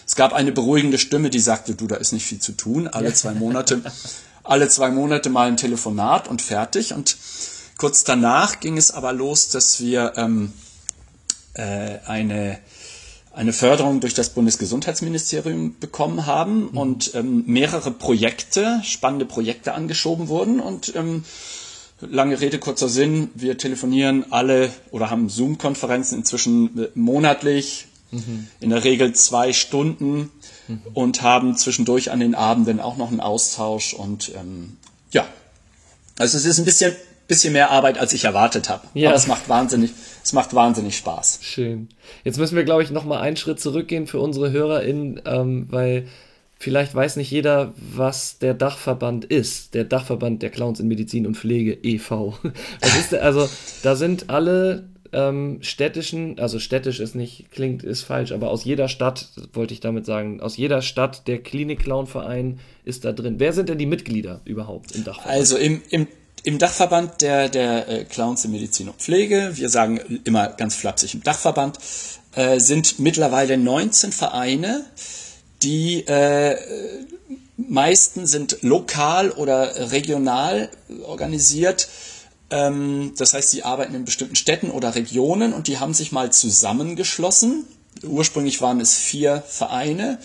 [0.06, 2.88] Es gab eine beruhigende Stimme, die sagte, du, da ist nicht viel zu tun.
[2.88, 3.82] Alle zwei Monate,
[4.44, 6.94] alle zwei Monate mal ein Telefonat und fertig.
[6.94, 7.18] Und
[7.80, 10.54] kurz danach ging es aber los, dass wir ähm,
[11.56, 12.60] äh, eine
[13.32, 16.78] eine Förderung durch das Bundesgesundheitsministerium bekommen haben mhm.
[16.78, 21.24] und ähm, mehrere Projekte, spannende Projekte angeschoben wurden und ähm,
[22.02, 28.48] lange Rede, kurzer Sinn, wir telefonieren alle oder haben Zoom-Konferenzen inzwischen äh, monatlich, mhm.
[28.60, 30.32] in der Regel zwei Stunden
[30.68, 30.82] mhm.
[30.94, 34.78] und haben zwischendurch an den Abenden auch noch einen Austausch und ähm,
[35.12, 35.28] ja,
[36.18, 36.96] also es ist ein bisschen
[37.30, 38.88] bisschen mehr Arbeit, als ich erwartet habe.
[38.94, 39.10] Ja.
[39.10, 41.40] Aber es macht wahnsinnig, es macht wahnsinnig Spaß.
[41.42, 41.88] Schön.
[42.26, 46.08] Jetzt müssen wir, glaube ich, noch mal einen Schritt zurückgehen für unsere HörerInnen, ähm, weil
[46.58, 49.76] vielleicht weiß nicht jeder, was der Dachverband ist.
[49.76, 52.38] Der Dachverband der Clowns in Medizin und Pflege e.V.
[52.82, 53.24] Was ist der?
[53.24, 53.48] Also,
[53.84, 58.88] da sind alle ähm, städtischen, also städtisch ist nicht, klingt, ist falsch, aber aus jeder
[58.88, 63.36] Stadt, wollte ich damit sagen, aus jeder Stadt der Klinik-Clown-Verein ist da drin.
[63.38, 65.36] Wer sind denn die Mitglieder überhaupt im Dachverband?
[65.36, 66.08] Also im, im
[66.50, 71.14] im Dachverband der, der äh, Clowns in Medizin und Pflege, wir sagen immer ganz flapsig
[71.14, 71.78] im Dachverband,
[72.34, 74.84] äh, sind mittlerweile 19 Vereine,
[75.62, 76.58] die äh,
[77.56, 80.72] meisten sind lokal oder regional
[81.04, 81.88] organisiert.
[82.50, 86.32] Ähm, das heißt, sie arbeiten in bestimmten Städten oder Regionen und die haben sich mal
[86.32, 87.66] zusammengeschlossen.
[88.02, 90.18] Ursprünglich waren es vier Vereine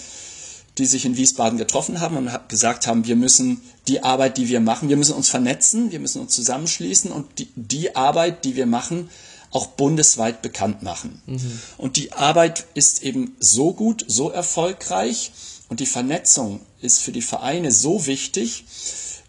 [0.79, 4.61] die sich in Wiesbaden getroffen haben und gesagt haben, wir müssen die Arbeit, die wir
[4.61, 8.67] machen, wir müssen uns vernetzen, wir müssen uns zusammenschließen und die, die Arbeit, die wir
[8.67, 9.09] machen,
[9.53, 11.23] auch bundesweit bekannt machen.
[11.27, 11.61] Mhm.
[11.79, 15.31] Und die Arbeit ist eben so gut, so erfolgreich
[15.69, 18.65] und die Vernetzung ist für die Vereine so wichtig,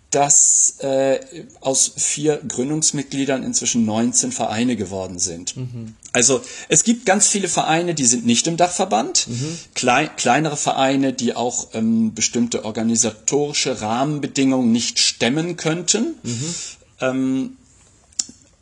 [0.09, 1.19] dass äh,
[1.61, 5.57] aus vier Gründungsmitgliedern inzwischen 19 Vereine geworden sind.
[5.57, 5.95] Mhm.
[6.15, 9.59] Also es gibt ganz viele Vereine, die sind nicht im Dachverband, mhm.
[9.73, 16.15] Klei kleinere Vereine, die auch ähm, bestimmte organisatorische Rahmenbedingungen nicht stemmen könnten.
[16.23, 16.55] Mhm.
[17.01, 17.57] Ähm,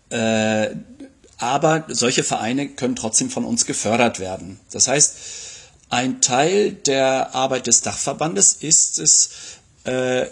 [0.10, 0.76] äh,
[1.38, 4.60] aber solche Vereine können trotzdem von uns gefördert werden.
[4.72, 5.16] Das heißt,
[5.90, 9.30] ein Teil der Arbeit des Dachverbandes ist es,
[9.84, 10.26] äh,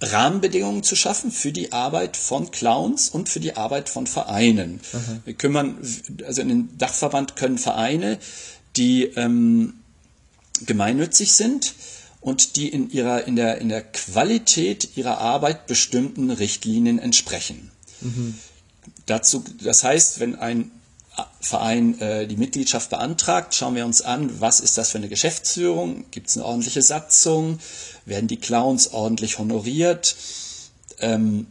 [0.00, 4.80] Rahmenbedingungen zu schaffen für die Arbeit von Clowns und für die Arbeit von Vereinen.
[4.92, 5.20] Mhm.
[5.24, 5.78] Wir kümmern,
[6.26, 8.18] also in den Dachverband können Vereine,
[8.76, 9.74] die ähm,
[10.64, 11.74] gemeinnützig sind
[12.20, 17.70] und die in ihrer in der in der Qualität ihrer Arbeit bestimmten Richtlinien entsprechen.
[18.00, 18.34] Mhm.
[19.06, 20.70] Dazu, das heißt, wenn ein
[21.40, 26.04] Verein äh, die Mitgliedschaft beantragt, schauen wir uns an, was ist das für eine Geschäftsführung,
[26.10, 27.58] gibt es eine ordentliche Satzung,
[28.04, 30.16] werden die Clowns ordentlich honoriert,
[30.98, 31.46] ähm,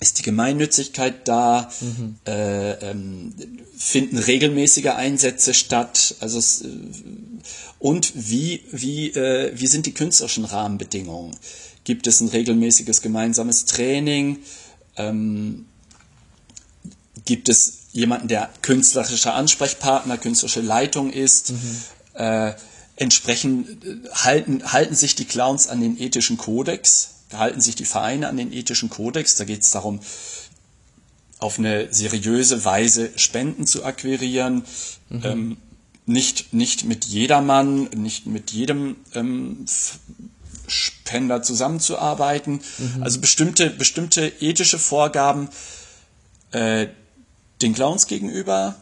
[0.00, 2.16] ist die Gemeinnützigkeit da, mhm.
[2.26, 3.34] äh, ähm,
[3.76, 6.70] finden regelmäßige Einsätze statt, also äh,
[7.78, 11.36] und wie, wie, äh, wie sind die künstlerischen Rahmenbedingungen?
[11.84, 14.38] Gibt es ein regelmäßiges gemeinsames Training?
[14.96, 15.66] Ähm,
[17.24, 21.52] gibt es jemanden, der künstlerischer Ansprechpartner, künstlerische Leitung ist.
[21.52, 21.82] Mhm.
[22.14, 22.52] Äh,
[22.96, 28.28] entsprechend äh, halten, halten sich die Clowns an den ethischen Kodex, halten sich die Vereine
[28.28, 29.36] an den ethischen Kodex.
[29.36, 30.00] Da geht es darum,
[31.38, 34.64] auf eine seriöse Weise Spenden zu akquirieren.
[35.08, 35.22] Mhm.
[35.24, 35.56] Ähm,
[36.04, 39.66] nicht, nicht mit jedermann, nicht mit jedem ähm,
[40.68, 42.60] Spender zusammenzuarbeiten.
[42.78, 43.02] Mhm.
[43.02, 45.48] Also bestimmte, bestimmte ethische Vorgaben,
[46.52, 46.88] äh,
[47.62, 48.76] den Clowns gegenüber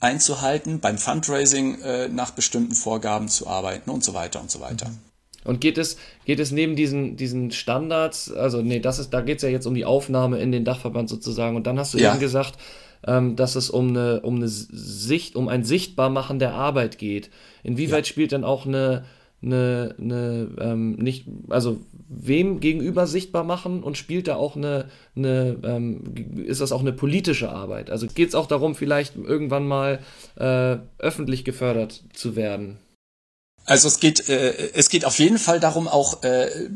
[0.00, 4.88] einzuhalten, beim Fundraising äh, nach bestimmten Vorgaben zu arbeiten und so weiter und so weiter.
[4.88, 4.98] Mhm.
[5.44, 9.38] Und geht es, geht es neben diesen, diesen Standards, also nee, das ist, da geht
[9.38, 11.56] es ja jetzt um die Aufnahme in den Dachverband sozusagen.
[11.56, 12.10] Und dann hast du ja.
[12.10, 12.58] eben gesagt,
[13.06, 17.30] ähm, dass es um eine, um eine Sicht, um ein Sichtbarmachen der Arbeit geht.
[17.62, 18.10] Inwieweit ja.
[18.10, 19.04] spielt dann auch eine,
[19.42, 25.56] eine, eine ähm, nicht, also wem gegenüber sichtbar machen und spielt da auch eine, eine
[25.62, 26.14] ähm,
[26.46, 27.90] ist das auch eine politische Arbeit?
[27.90, 30.00] Also geht es auch darum, vielleicht irgendwann mal
[30.36, 32.78] äh, öffentlich gefördert zu werden?
[33.64, 36.68] Also es geht, äh, es geht auf jeden Fall darum, auch äh,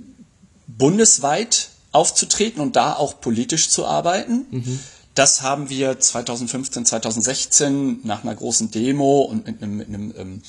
[0.67, 4.47] bundesweit aufzutreten und da auch politisch zu arbeiten.
[4.51, 4.81] Mhm.
[5.15, 10.43] Das haben wir 2015, 2016 nach einer großen Demo und mit einem, mit einem ähm,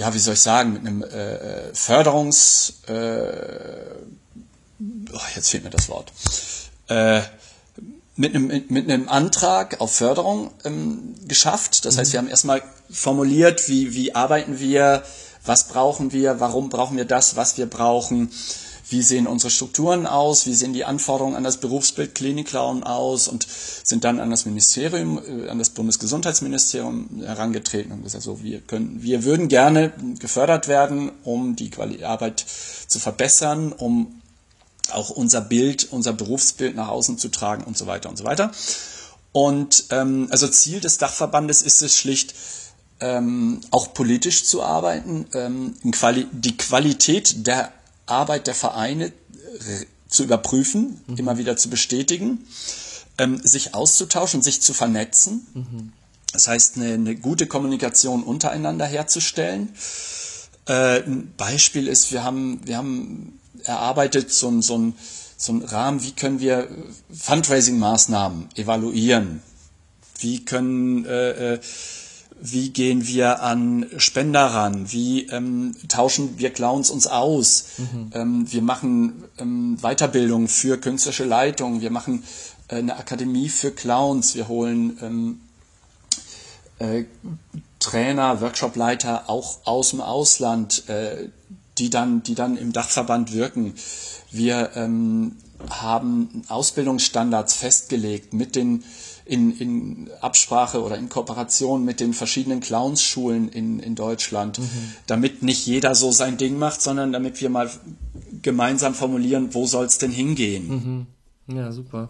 [0.00, 2.94] ja, wie soll ich sagen, mit einem äh, Förderungs, äh,
[5.12, 6.10] oh, jetzt fehlt mir das Wort,
[6.88, 7.20] äh,
[8.16, 11.84] mit einem, mit einem Antrag auf Förderung ähm, geschafft.
[11.84, 11.98] Das mhm.
[12.00, 15.02] heißt, wir haben erstmal formuliert, wie, wie arbeiten wir,
[15.44, 18.32] was brauchen wir, warum brauchen wir das, was wir brauchen
[18.90, 23.46] wie sehen unsere Strukturen aus, wie sehen die Anforderungen an das Berufsbild Klinikclown aus und
[23.48, 29.02] sind dann an das Ministerium, äh, an das Bundesgesundheitsministerium herangetreten und gesagt, so, wir können,
[29.02, 31.70] wir würden gerne gefördert werden, um die
[32.04, 32.44] Arbeit
[32.86, 34.20] zu verbessern, um
[34.92, 38.50] auch unser Bild, unser Berufsbild nach außen zu tragen und so weiter und so weiter.
[39.32, 42.34] Und ähm, also Ziel des Dachverbandes ist es schlicht,
[43.00, 47.72] ähm, auch politisch zu arbeiten, ähm, Quali die Qualität der
[48.10, 49.12] Arbeit der Vereine äh,
[50.08, 51.16] zu überprüfen, mhm.
[51.16, 52.46] immer wieder zu bestätigen,
[53.18, 55.46] ähm, sich auszutauschen, sich zu vernetzen.
[55.54, 55.92] Mhm.
[56.32, 59.70] Das heißt, eine, eine, gute Kommunikation untereinander herzustellen.
[60.66, 64.94] Äh, ein Beispiel ist, wir haben, wir haben erarbeitet so ein, so ein,
[65.36, 66.68] so ein Rahmen, wie können wir
[67.12, 69.42] Fundraising-Maßnahmen evaluieren?
[70.18, 71.60] Wie können äh, äh
[72.42, 78.10] wie gehen wir an Spender ran, wie ähm, tauschen wir Clowns uns aus, mhm.
[78.14, 82.24] ähm, wir machen ähm, Weiterbildung für künstlerische Leitung, wir machen
[82.68, 85.40] äh, eine Akademie für Clowns, wir holen ähm,
[86.78, 87.04] äh,
[87.78, 91.28] Trainer, Workshopleiter auch aus dem Ausland, äh,
[91.78, 93.74] die dann, die dann im Dachverband wirken.
[94.30, 95.36] Wir ähm,
[95.68, 98.84] haben Ausbildungsstandards festgelegt mit den
[99.30, 104.64] in, in Absprache oder in Kooperation mit den verschiedenen Clownsschulen in, in Deutschland, mhm.
[105.06, 107.70] damit nicht jeder so sein Ding macht, sondern damit wir mal
[108.42, 111.06] gemeinsam formulieren, wo soll es denn hingehen.
[111.46, 111.56] Mhm.
[111.56, 112.08] Ja, super.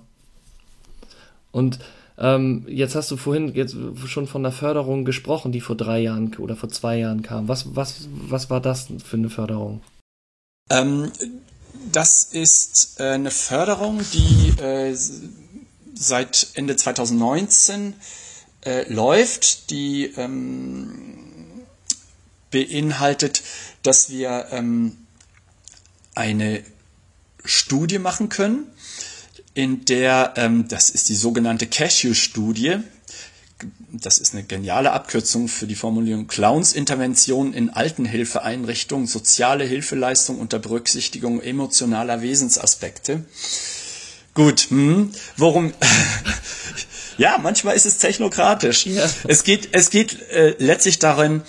[1.52, 1.78] Und
[2.16, 6.34] ähm, jetzt hast du vorhin jetzt schon von der Förderung gesprochen, die vor drei Jahren
[6.36, 7.48] oder vor zwei Jahren kam.
[7.48, 9.82] Was, was, was war das für eine Förderung?
[10.70, 11.10] Ähm,
[11.92, 14.96] das ist äh, eine Förderung, die äh,
[16.00, 17.94] seit Ende 2019
[18.64, 21.62] äh, läuft, die ähm,
[22.50, 23.42] beinhaltet,
[23.82, 24.96] dass wir ähm,
[26.14, 26.64] eine
[27.44, 28.66] Studie machen können,
[29.52, 32.78] in der, ähm, das ist die sogenannte Cashew-Studie,
[33.92, 41.42] das ist eine geniale Abkürzung für die Formulierung Clowns-Intervention in Altenhilfeeinrichtungen, soziale Hilfeleistung unter Berücksichtigung
[41.42, 43.24] emotionaler Wesensaspekte.
[44.34, 45.72] Gut, hm, worum?
[47.18, 48.86] ja, manchmal ist es technokratisch.
[48.86, 49.08] Ja.
[49.26, 51.42] Es geht, es geht äh, letztlich darin,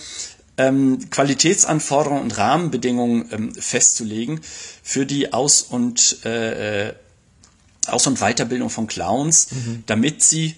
[0.57, 4.41] ähm, Qualitätsanforderungen und Rahmenbedingungen ähm, festzulegen
[4.83, 6.93] für die Aus- und äh, äh
[7.87, 9.83] Aus- und Weiterbildung von Clowns, mhm.
[9.87, 10.55] damit sie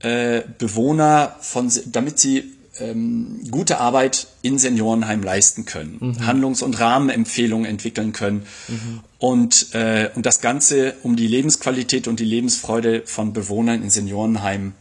[0.00, 6.26] äh, Bewohner von, damit sie ähm, gute Arbeit in Seniorenheim leisten können, mhm.
[6.26, 9.00] Handlungs- und Rahmenempfehlungen entwickeln können mhm.
[9.18, 14.72] und, äh, und das Ganze, um die Lebensqualität und die Lebensfreude von Bewohnern in Seniorenheim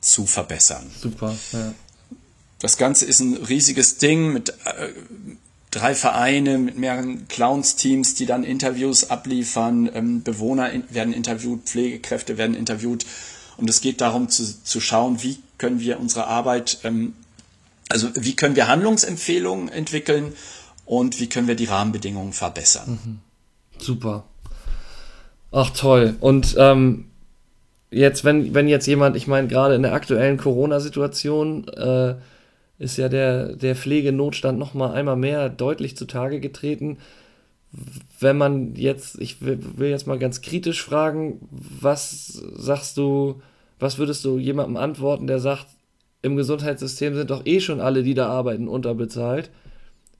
[0.00, 0.90] zu verbessern.
[1.00, 1.36] Super.
[1.52, 1.74] Ja.
[2.60, 4.88] Das Ganze ist ein riesiges Ding mit äh,
[5.70, 12.38] drei Vereine, mit mehreren Clowns-Teams, die dann Interviews abliefern, ähm, Bewohner in, werden interviewt, Pflegekräfte
[12.38, 13.04] werden interviewt
[13.56, 17.14] und es geht darum zu, zu schauen, wie können wir unsere Arbeit, ähm,
[17.92, 20.32] also wie können wir Handlungsempfehlungen entwickeln
[20.84, 22.98] und wie können wir die Rahmenbedingungen verbessern.
[23.04, 23.18] Mhm.
[23.78, 24.24] Super.
[25.52, 26.16] Ach toll.
[26.20, 27.06] Und ähm,
[27.90, 32.14] jetzt, wenn, wenn jetzt jemand, ich meine, gerade in der aktuellen Corona-Situation äh,
[32.78, 36.98] ist ja der, der Pflegenotstand noch mal einmal mehr deutlich zutage getreten.
[38.18, 43.40] Wenn man jetzt, ich will, will jetzt mal ganz kritisch fragen, was sagst du,
[43.78, 45.66] was würdest du jemandem antworten, der sagt,
[46.22, 49.50] im Gesundheitssystem sind doch eh schon alle, die da arbeiten, unterbezahlt.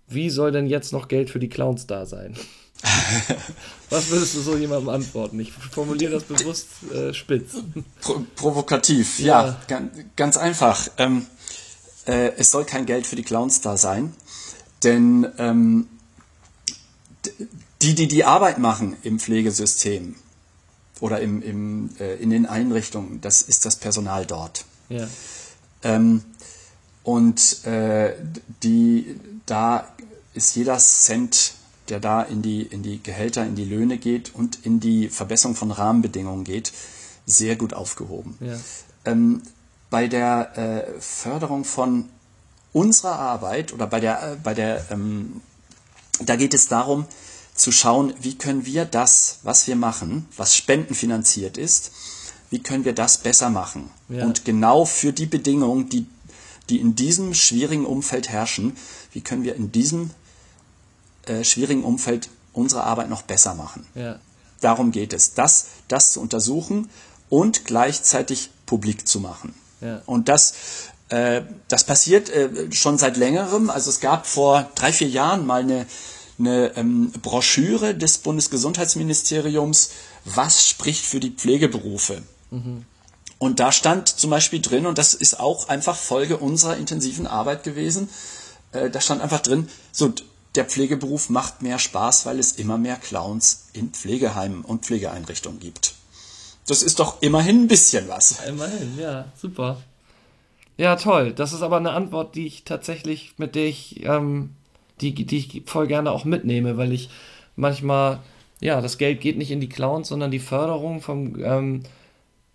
[0.09, 2.37] Wie soll denn jetzt noch Geld für die Clowns da sein?
[3.91, 5.39] Was würdest du so jemandem antworten?
[5.39, 7.53] Ich formuliere das bewusst äh, spitz.
[8.01, 10.89] Pro provokativ, ja, ja ganz, ganz, einfach.
[10.99, 11.27] Ähm,
[12.07, 14.13] äh, es soll kein Geld für die Clowns da sein,
[14.83, 15.87] denn ähm,
[17.83, 20.17] die, die die Arbeit machen im Pflegesystem,
[21.03, 24.65] oder im, im, äh, in den Einrichtungen, das ist das Personal dort.
[24.89, 25.09] Ja.
[25.83, 26.23] Ähm,
[27.03, 28.15] und äh,
[28.63, 29.17] die,
[29.47, 29.89] da
[30.35, 31.55] ist jeder Cent,
[31.89, 35.57] der da in die, in die Gehälter, in die Löhne geht und in die Verbesserung
[35.57, 36.73] von Rahmenbedingungen geht,
[37.27, 38.37] sehr gut aufgehoben.
[38.41, 38.57] Ja.
[39.05, 39.43] Ähm,
[39.91, 42.09] bei der äh, Förderung von
[42.73, 45.43] unserer Arbeit oder bei der, äh, bei der ähm,
[46.21, 47.07] da geht es darum,
[47.55, 51.93] zu schauen, wie können wir das, was wir machen, was spendenfinanziert ist,
[52.53, 53.91] wie können wir das besser machen.
[54.11, 54.25] Ja.
[54.25, 56.07] Und genau für die Bedingungen, die,
[56.69, 58.77] die in diesem schwierigen Umfeld herrschen,
[59.13, 60.11] wie können wir in diesem
[61.25, 63.87] äh, schwierigen Umfeld unsere Arbeit noch besser machen.
[63.95, 64.19] Ja.
[64.61, 66.91] Darum geht es, das, das zu untersuchen
[67.31, 69.55] und gleichzeitig publik zu machen.
[69.81, 70.03] Ja.
[70.05, 70.53] Und das,
[71.09, 73.71] äh, das passiert äh, schon seit längerem.
[73.71, 75.87] Also es gab vor drei, vier Jahren mal eine
[76.39, 79.91] eine ähm, Broschüre des Bundesgesundheitsministeriums,
[80.25, 82.23] was spricht für die Pflegeberufe.
[83.39, 87.65] Und da stand zum Beispiel drin, und das ist auch einfach Folge unserer intensiven Arbeit
[87.65, 88.09] gewesen,
[88.73, 90.13] äh, da stand einfach drin, so
[90.55, 95.95] der Pflegeberuf macht mehr Spaß, weil es immer mehr Clowns in Pflegeheimen und Pflegeeinrichtungen gibt.
[96.67, 98.39] Das ist doch immerhin ein bisschen was.
[98.47, 99.83] Immerhin, ja, super.
[100.77, 101.33] Ja, toll.
[101.33, 104.51] Das ist aber eine Antwort, die ich tatsächlich, mit der ich ähm,
[105.03, 107.11] die, die ich voll gerne auch mitnehme, weil ich
[107.57, 108.21] manchmal,
[108.61, 111.83] ja, das Geld geht nicht in die Clowns, sondern die Förderung vom ähm,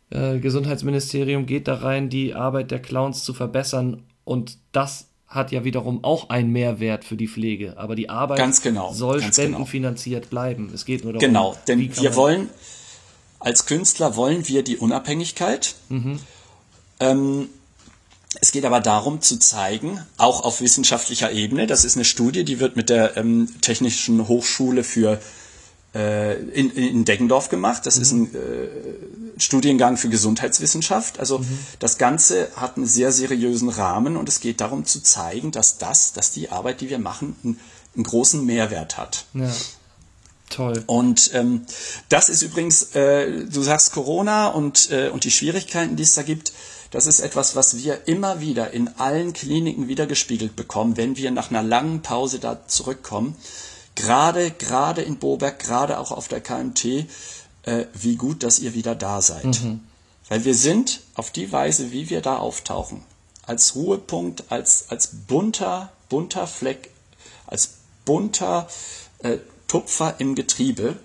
[0.09, 5.63] äh, Gesundheitsministerium geht da rein, die Arbeit der Clowns zu verbessern und das hat ja
[5.65, 7.77] wiederum auch einen Mehrwert für die Pflege.
[7.77, 10.29] Aber die Arbeit genau, soll spendenfinanziert genau.
[10.29, 10.71] bleiben.
[10.73, 11.27] Es geht nur darum.
[11.27, 12.49] Genau, denn wir wollen,
[13.39, 15.75] als Künstler wollen wir die Unabhängigkeit.
[15.89, 16.19] Mhm.
[17.01, 17.49] Ähm,
[18.39, 22.59] es geht aber darum zu zeigen, auch auf wissenschaftlicher Ebene, das ist eine Studie, die
[22.59, 25.19] wird mit der ähm, Technischen Hochschule für
[25.93, 27.85] in, in Deggendorf gemacht.
[27.85, 28.01] Das mhm.
[28.01, 31.19] ist ein äh, Studiengang für Gesundheitswissenschaft.
[31.19, 31.59] Also mhm.
[31.79, 36.13] das Ganze hat einen sehr seriösen Rahmen und es geht darum zu zeigen, dass das,
[36.13, 37.59] dass die Arbeit, die wir machen, einen,
[37.95, 39.25] einen großen Mehrwert hat.
[39.33, 39.49] Ja.
[40.49, 40.83] Toll.
[40.87, 41.65] Und ähm,
[42.09, 46.23] das ist übrigens, äh, du sagst Corona und, äh, und die Schwierigkeiten, die es da
[46.23, 46.53] gibt.
[46.91, 51.49] Das ist etwas, was wir immer wieder in allen Kliniken wiedergespiegelt bekommen, wenn wir nach
[51.49, 53.35] einer langen Pause da zurückkommen.
[53.97, 56.85] Gerade, gerade in Boberg, gerade auch auf der KMT,
[57.63, 59.63] äh, wie gut, dass ihr wieder da seid.
[59.63, 59.81] Mhm.
[60.29, 63.03] Weil wir sind auf die Weise, wie wir da auftauchen,
[63.43, 66.91] als Ruhepunkt, als, als bunter, bunter Fleck,
[67.47, 67.71] als
[68.05, 68.67] bunter
[69.19, 70.97] äh, Tupfer im Getriebe,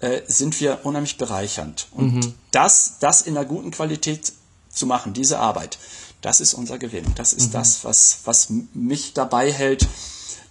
[0.00, 1.88] äh, sind wir unheimlich bereichernd.
[1.90, 2.34] Und mhm.
[2.52, 4.32] das, das in einer guten Qualität
[4.70, 5.78] zu machen, diese Arbeit,
[6.20, 7.04] das ist unser Gewinn.
[7.16, 7.52] Das ist mhm.
[7.52, 9.86] das, was, was mich dabei hält,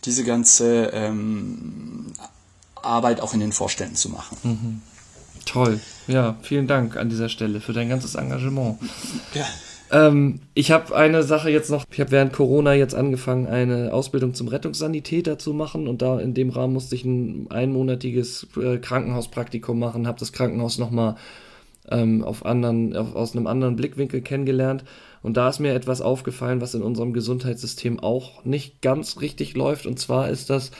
[0.06, 2.14] diese ganze ähm,
[2.76, 4.38] Arbeit auch in den Vorständen zu machen.
[4.44, 4.82] Mhm.
[5.46, 5.80] Toll.
[6.08, 8.80] Ja, vielen Dank an dieser Stelle für dein ganzes Engagement.
[9.34, 9.46] Ja.
[9.90, 11.86] Ähm, ich habe eine Sache jetzt noch.
[11.92, 16.34] Ich habe während Corona jetzt angefangen, eine Ausbildung zum Rettungssanitäter zu machen und da in
[16.34, 21.16] dem Rahmen musste ich ein einmonatiges äh, Krankenhauspraktikum machen, habe das Krankenhaus nochmal
[21.90, 24.84] ähm, auf anderen, auf, aus einem anderen Blickwinkel kennengelernt.
[25.22, 29.86] Und da ist mir etwas aufgefallen, was in unserem Gesundheitssystem auch nicht ganz richtig läuft.
[29.86, 30.72] Und zwar ist das,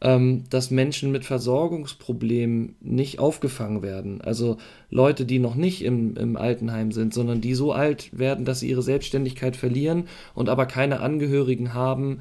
[0.00, 4.20] ähm, dass Menschen mit Versorgungsproblemen nicht aufgefangen werden.
[4.20, 4.58] Also
[4.90, 8.70] Leute, die noch nicht im, im Altenheim sind, sondern die so alt werden, dass sie
[8.70, 12.20] ihre Selbstständigkeit verlieren und aber keine Angehörigen haben,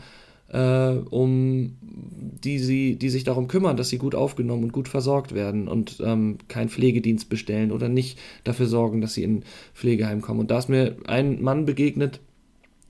[0.50, 5.34] äh, um die sie, die sich darum kümmern, dass sie gut aufgenommen und gut versorgt
[5.34, 10.42] werden und ähm, keinen Pflegedienst bestellen oder nicht dafür sorgen, dass sie in Pflegeheim kommen.
[10.42, 12.20] Und da ist mir ein Mann begegnet,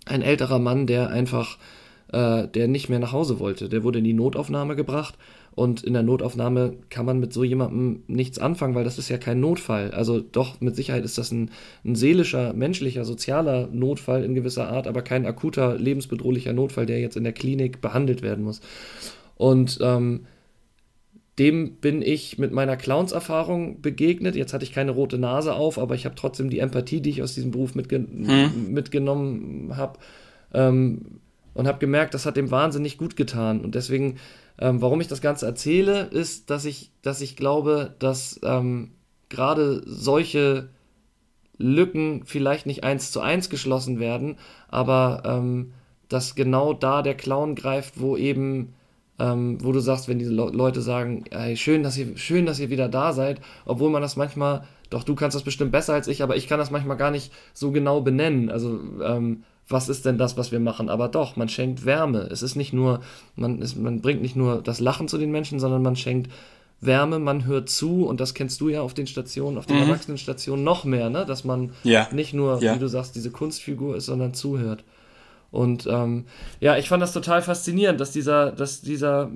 [0.06, 1.58] ein älterer Mann, der einfach
[2.12, 3.70] äh, der nicht mehr nach Hause wollte.
[3.70, 5.18] Der wurde in die Notaufnahme gebracht
[5.58, 9.18] und in der Notaufnahme kann man mit so jemandem nichts anfangen, weil das ist ja
[9.18, 9.90] kein Notfall.
[9.90, 11.50] Also doch, mit Sicherheit ist das ein,
[11.84, 17.18] ein seelischer, menschlicher, sozialer Notfall in gewisser Art, aber kein akuter, lebensbedrohlicher Notfall, der jetzt
[17.18, 18.62] in der Klinik behandelt werden muss.
[19.34, 20.28] Und ähm,
[21.40, 24.36] dem bin ich mit meiner Clowns-Erfahrung begegnet.
[24.36, 27.24] Jetzt hatte ich keine rote Nase auf, aber ich habe trotzdem die Empathie, die ich
[27.24, 28.74] aus diesem Beruf mitge hm.
[28.74, 29.98] mitgenommen habe,
[30.54, 31.20] ähm,
[31.56, 33.62] und habe gemerkt, das hat dem wahnsinnig gut getan.
[33.62, 34.18] Und deswegen,
[34.60, 38.92] ähm, warum ich das Ganze erzähle, ist, dass ich, dass ich glaube, dass ähm,
[39.30, 40.70] gerade solche
[41.58, 45.74] Lücken vielleicht nicht eins zu eins geschlossen werden, aber ähm,
[46.10, 48.74] dass genau da der Clown greift, wo eben
[49.20, 52.60] ähm, wo du sagst, wenn diese Le Leute sagen, ey, schön, dass ihr, schön, dass
[52.60, 56.08] ihr wieder da seid, obwohl man das manchmal, doch du kannst das bestimmt besser als
[56.08, 58.50] ich, aber ich kann das manchmal gar nicht so genau benennen.
[58.50, 60.90] Also ähm, was ist denn das, was wir machen?
[60.90, 62.20] Aber doch, man schenkt Wärme.
[62.32, 63.02] Es ist nicht nur,
[63.36, 66.32] man, ist, man bringt nicht nur das Lachen zu den Menschen, sondern man schenkt
[66.80, 69.84] Wärme, man hört zu und das kennst du ja auf den Stationen, auf den mhm.
[69.84, 71.26] Erwachsenenstationen noch mehr, ne?
[71.26, 72.08] dass man ja.
[72.12, 72.76] nicht nur, ja.
[72.76, 74.84] wie du sagst, diese Kunstfigur ist, sondern zuhört.
[75.50, 76.26] Und ähm,
[76.60, 79.32] ja, ich fand das total faszinierend, dass dieser, dass dieser,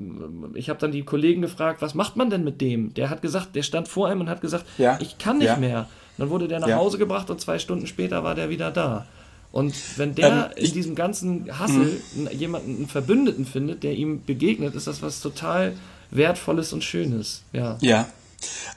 [0.54, 2.94] ich habe dann die Kollegen gefragt, was macht man denn mit dem?
[2.94, 5.00] Der hat gesagt, der stand vor einem und hat gesagt, ja.
[5.02, 5.88] ich kann nicht mehr.
[6.17, 9.08] Dann wurde der nach Hause gebracht und zwei Stunden später war der wieder da.
[9.52, 12.30] Und wenn der ähm, in diesem ganzen Hassel mhm.
[12.32, 15.76] jemanden, einen Verbündeten findet, der ihm begegnet, ist das was total
[16.10, 17.42] Wertvolles und Schönes.
[17.52, 17.78] Ja.
[17.82, 18.08] Ja.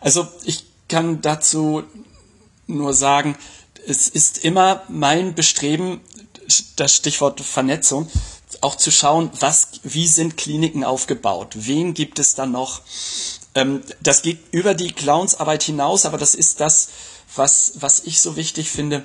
[0.01, 1.85] Also ich kann dazu
[2.67, 3.37] nur sagen,
[3.87, 6.01] es ist immer mein Bestreben,
[6.77, 8.09] das Stichwort Vernetzung,
[8.61, 11.55] auch zu schauen, was, wie sind Kliniken aufgebaut?
[11.55, 12.83] Wen gibt es da noch?
[13.55, 16.89] Ähm, das geht über die Clownsarbeit hinaus, aber das ist das,
[17.37, 19.05] was, was ich so wichtig finde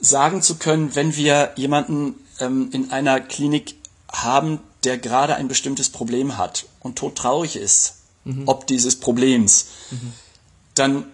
[0.00, 3.74] sagen zu können, wenn wir jemanden ähm, in einer Klinik
[4.10, 8.44] haben, der gerade ein bestimmtes Problem hat und todtraurig ist, mhm.
[8.46, 10.12] ob dieses Problems, mhm.
[10.74, 11.06] dann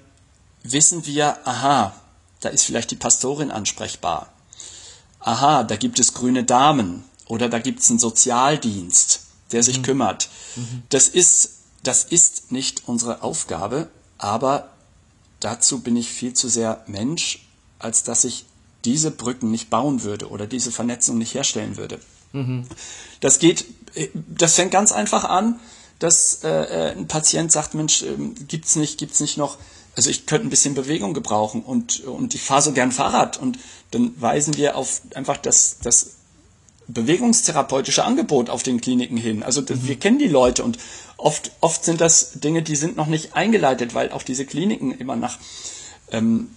[0.63, 1.93] wissen wir, aha,
[2.41, 4.33] da ist vielleicht die Pastorin ansprechbar.
[5.21, 9.21] Aha, da gibt es grüne Damen oder da gibt es einen Sozialdienst,
[9.53, 9.83] der sich mhm.
[9.83, 10.29] kümmert.
[10.55, 10.83] Mhm.
[10.91, 11.51] Das ist,
[11.83, 14.71] das ist nicht unsere Aufgabe, aber
[15.41, 18.47] dazu bin ich viel zu sehr Mensch, als dass ich
[18.87, 21.99] diese Brücken nicht bauen würde oder diese Vernetzung nicht herstellen würde.
[22.33, 22.65] Mhm.
[23.21, 23.67] Das geht,
[24.15, 25.61] das fängt ganz einfach an,
[25.99, 29.59] dass äh, äh ein Patient sagt, Mensch, äh, gibt's nicht, gibt's nicht noch,
[29.97, 33.59] also ich könnte ein bisschen Bewegung gebrauchen und, und ich fahre so gern Fahrrad und
[33.91, 36.17] dann weisen wir auf einfach das, das
[36.87, 39.43] bewegungstherapeutische Angebot auf den Kliniken hin.
[39.43, 39.89] Also mhm.
[39.89, 40.79] wir kennen die Leute und
[41.17, 45.17] oft, oft sind das Dinge, die sind noch nicht eingeleitet, weil auch diese Kliniken immer
[45.17, 45.39] nach
[46.13, 46.51] ähm,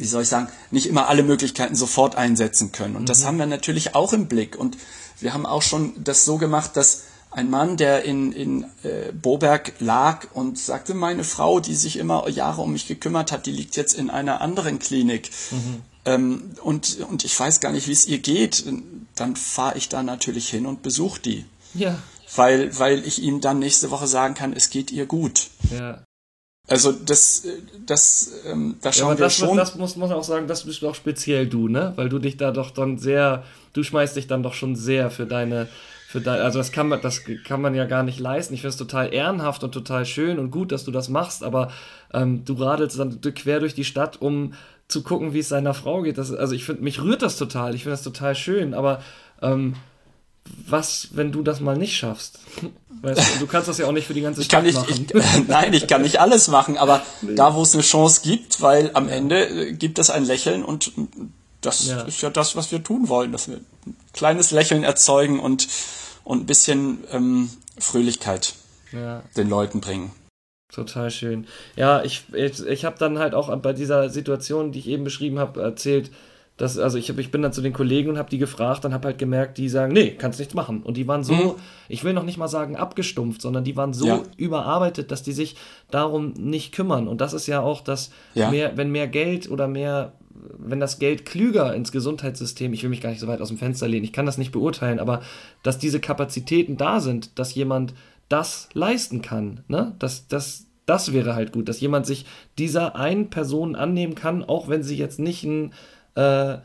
[0.00, 2.96] wie soll ich sagen, nicht immer alle Möglichkeiten sofort einsetzen können.
[2.96, 3.06] Und mhm.
[3.06, 4.58] das haben wir natürlich auch im Blick.
[4.58, 4.76] Und
[5.20, 9.74] wir haben auch schon das so gemacht, dass ein Mann, der in, in äh, Boberg
[9.78, 13.76] lag und sagte, meine Frau, die sich immer Jahre um mich gekümmert hat, die liegt
[13.76, 15.30] jetzt in einer anderen Klinik.
[15.50, 15.82] Mhm.
[16.06, 18.64] Ähm, und, und ich weiß gar nicht, wie es ihr geht.
[19.14, 21.44] Dann fahre ich da natürlich hin und besuche die.
[21.74, 21.98] Ja.
[22.34, 25.50] Weil, weil ich ihm dann nächste Woche sagen kann, es geht ihr gut.
[25.70, 26.02] Ja.
[26.70, 27.42] Also das,
[27.84, 29.56] das, ähm, da schauen ja, wir das, schon.
[29.56, 31.94] Das muss man auch sagen, das bist doch speziell du, ne?
[31.96, 33.42] Weil du dich da doch dann sehr,
[33.72, 35.66] du schmeißt dich dann doch schon sehr für deine,
[36.06, 38.54] für dein, also das kann man, das kann man ja gar nicht leisten.
[38.54, 41.72] Ich finde es total ehrenhaft und total schön und gut, dass du das machst, aber
[42.14, 44.54] ähm, du radelst dann quer durch die Stadt, um
[44.86, 46.18] zu gucken, wie es seiner Frau geht.
[46.18, 47.74] Das, also ich finde, mich rührt das total.
[47.74, 49.02] Ich finde das total schön, aber
[49.42, 49.74] ähm,
[50.66, 52.38] was, wenn du das mal nicht schaffst?
[53.02, 55.06] Weißt du, du kannst das ja auch nicht für die ganze Stadt ich machen.
[55.08, 57.34] Ich, nein, ich kann nicht alles machen, aber nee.
[57.34, 60.92] da, wo es eine Chance gibt, weil am Ende äh, gibt es ein Lächeln und
[61.60, 62.02] das ja.
[62.02, 65.68] ist ja das, was wir tun wollen, dass wir ein kleines Lächeln erzeugen und,
[66.24, 68.54] und ein bisschen ähm, Fröhlichkeit.
[68.92, 69.22] ja.
[69.36, 70.12] den Leuten bringen.
[70.72, 71.46] Total schön.
[71.76, 75.38] Ja, ich, ich, ich habe dann halt auch bei dieser Situation, die ich eben beschrieben
[75.38, 76.10] habe, erzählt,
[76.60, 78.92] dass, also ich, hab, ich bin dann zu den Kollegen und habe die gefragt und
[78.92, 80.82] habe halt gemerkt, die sagen, nee, kannst nichts machen.
[80.82, 81.54] Und die waren so, mhm.
[81.88, 84.22] ich will noch nicht mal sagen abgestumpft, sondern die waren so ja.
[84.36, 85.56] überarbeitet, dass die sich
[85.90, 87.08] darum nicht kümmern.
[87.08, 88.50] Und das ist ja auch das, ja.
[88.50, 90.12] mehr, wenn mehr Geld oder mehr,
[90.58, 93.56] wenn das Geld klüger ins Gesundheitssystem, ich will mich gar nicht so weit aus dem
[93.56, 95.22] Fenster lehnen, ich kann das nicht beurteilen, aber
[95.62, 97.94] dass diese Kapazitäten da sind, dass jemand
[98.28, 99.94] das leisten kann, ne?
[99.98, 102.26] Dass, dass, das wäre halt gut, dass jemand sich
[102.58, 105.72] dieser einen Person annehmen kann, auch wenn sie jetzt nicht ein
[106.16, 106.58] äh,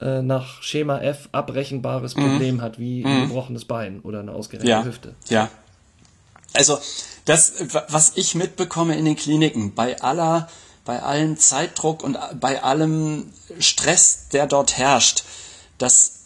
[0.00, 2.22] äh, nach Schema F abrechenbares mhm.
[2.22, 3.28] Problem hat, wie ein mhm.
[3.28, 4.84] gebrochenes Bein oder eine ausgerenkte ja.
[4.84, 5.14] Hüfte.
[5.28, 5.50] Ja.
[6.54, 6.78] Also,
[7.26, 7.52] das,
[7.88, 10.48] was ich mitbekomme in den Kliniken, bei aller,
[10.84, 15.22] bei allem Zeitdruck und bei allem Stress, der dort herrscht,
[15.78, 16.20] dass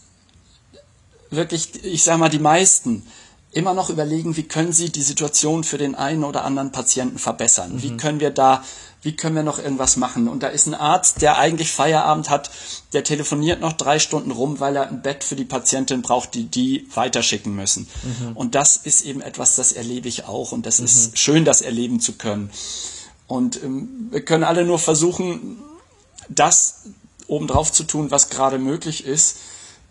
[1.31, 3.05] wirklich, ich sag mal, die meisten
[3.53, 7.75] immer noch überlegen, wie können sie die Situation für den einen oder anderen Patienten verbessern?
[7.75, 7.83] Mhm.
[7.83, 8.65] Wie können wir da
[9.05, 10.29] wie können wir noch irgendwas machen?
[10.29, 12.51] Und da ist ein Arzt, der eigentlich Feierabend hat,
[12.93, 16.45] der telefoniert noch drei Stunden rum, weil er ein Bett für die Patientin braucht, die
[16.45, 17.87] die weiterschicken müssen.
[18.03, 18.37] Mhm.
[18.37, 20.53] Und das ist eben etwas, das erlebe ich auch.
[20.53, 20.87] Und das mhm.
[20.87, 22.51] ist schön, das erleben zu können.
[23.27, 25.59] Und ähm, wir können alle nur versuchen,
[26.29, 26.83] das
[27.27, 29.37] obendrauf zu tun, was gerade möglich ist.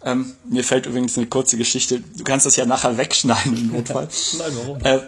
[0.04, 2.02] Ähm, mir fällt übrigens eine kurze Geschichte.
[2.02, 4.10] Du kannst das ja nachher wegschneiden im Notfall.
[4.38, 4.80] Nein, warum?
[4.84, 5.00] Äh,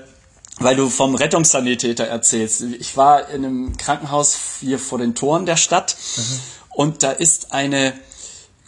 [0.60, 2.62] weil du vom Rettungssanitäter erzählst.
[2.62, 6.40] Ich war in einem Krankenhaus hier vor den Toren der Stadt mhm.
[6.70, 7.94] und da ist eine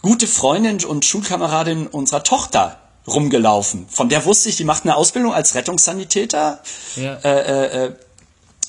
[0.02, 3.86] gute Freundin und Schulkameradin unserer Tochter rumgelaufen.
[3.88, 6.60] Von der wusste ich, die macht eine Ausbildung als Rettungssanitäter,
[6.96, 7.14] ja.
[7.24, 7.92] äh, äh,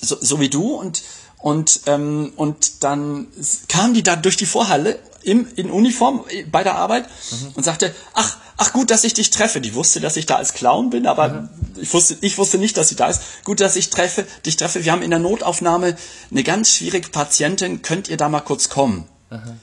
[0.02, 1.04] so, so wie du und
[1.38, 3.28] und ähm, und dann
[3.68, 7.52] kam die da durch die Vorhalle im, in Uniform bei der Arbeit mhm.
[7.56, 9.62] und sagte, ach ach gut, dass ich dich treffe.
[9.62, 11.50] Die wusste, dass ich da als Clown bin, aber mhm.
[11.78, 13.22] ich, wusste, ich wusste nicht, dass sie da ist.
[13.44, 14.84] Gut, dass ich treffe, dich treffe.
[14.84, 15.96] Wir haben in der Notaufnahme
[16.30, 17.82] eine ganz schwierige Patientin.
[17.82, 19.08] Könnt ihr da mal kurz kommen?
[19.30, 19.60] Mhm.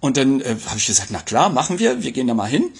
[0.00, 2.02] Und dann äh, habe ich gesagt, na klar, machen wir.
[2.02, 2.70] Wir gehen da mal hin.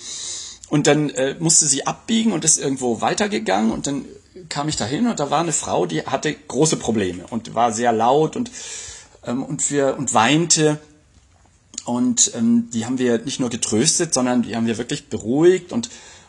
[0.68, 3.72] Und dann äh, musste sie abbiegen und ist irgendwo weitergegangen.
[3.72, 4.04] Und dann
[4.48, 7.72] kam ich da hin und da war eine Frau, die hatte große Probleme und war
[7.72, 8.50] sehr laut und,
[9.26, 10.78] ähm, und, wir, und weinte.
[11.88, 15.88] Und ähm, die haben wir nicht nur getröstet, sondern die haben wir wirklich beruhigt und,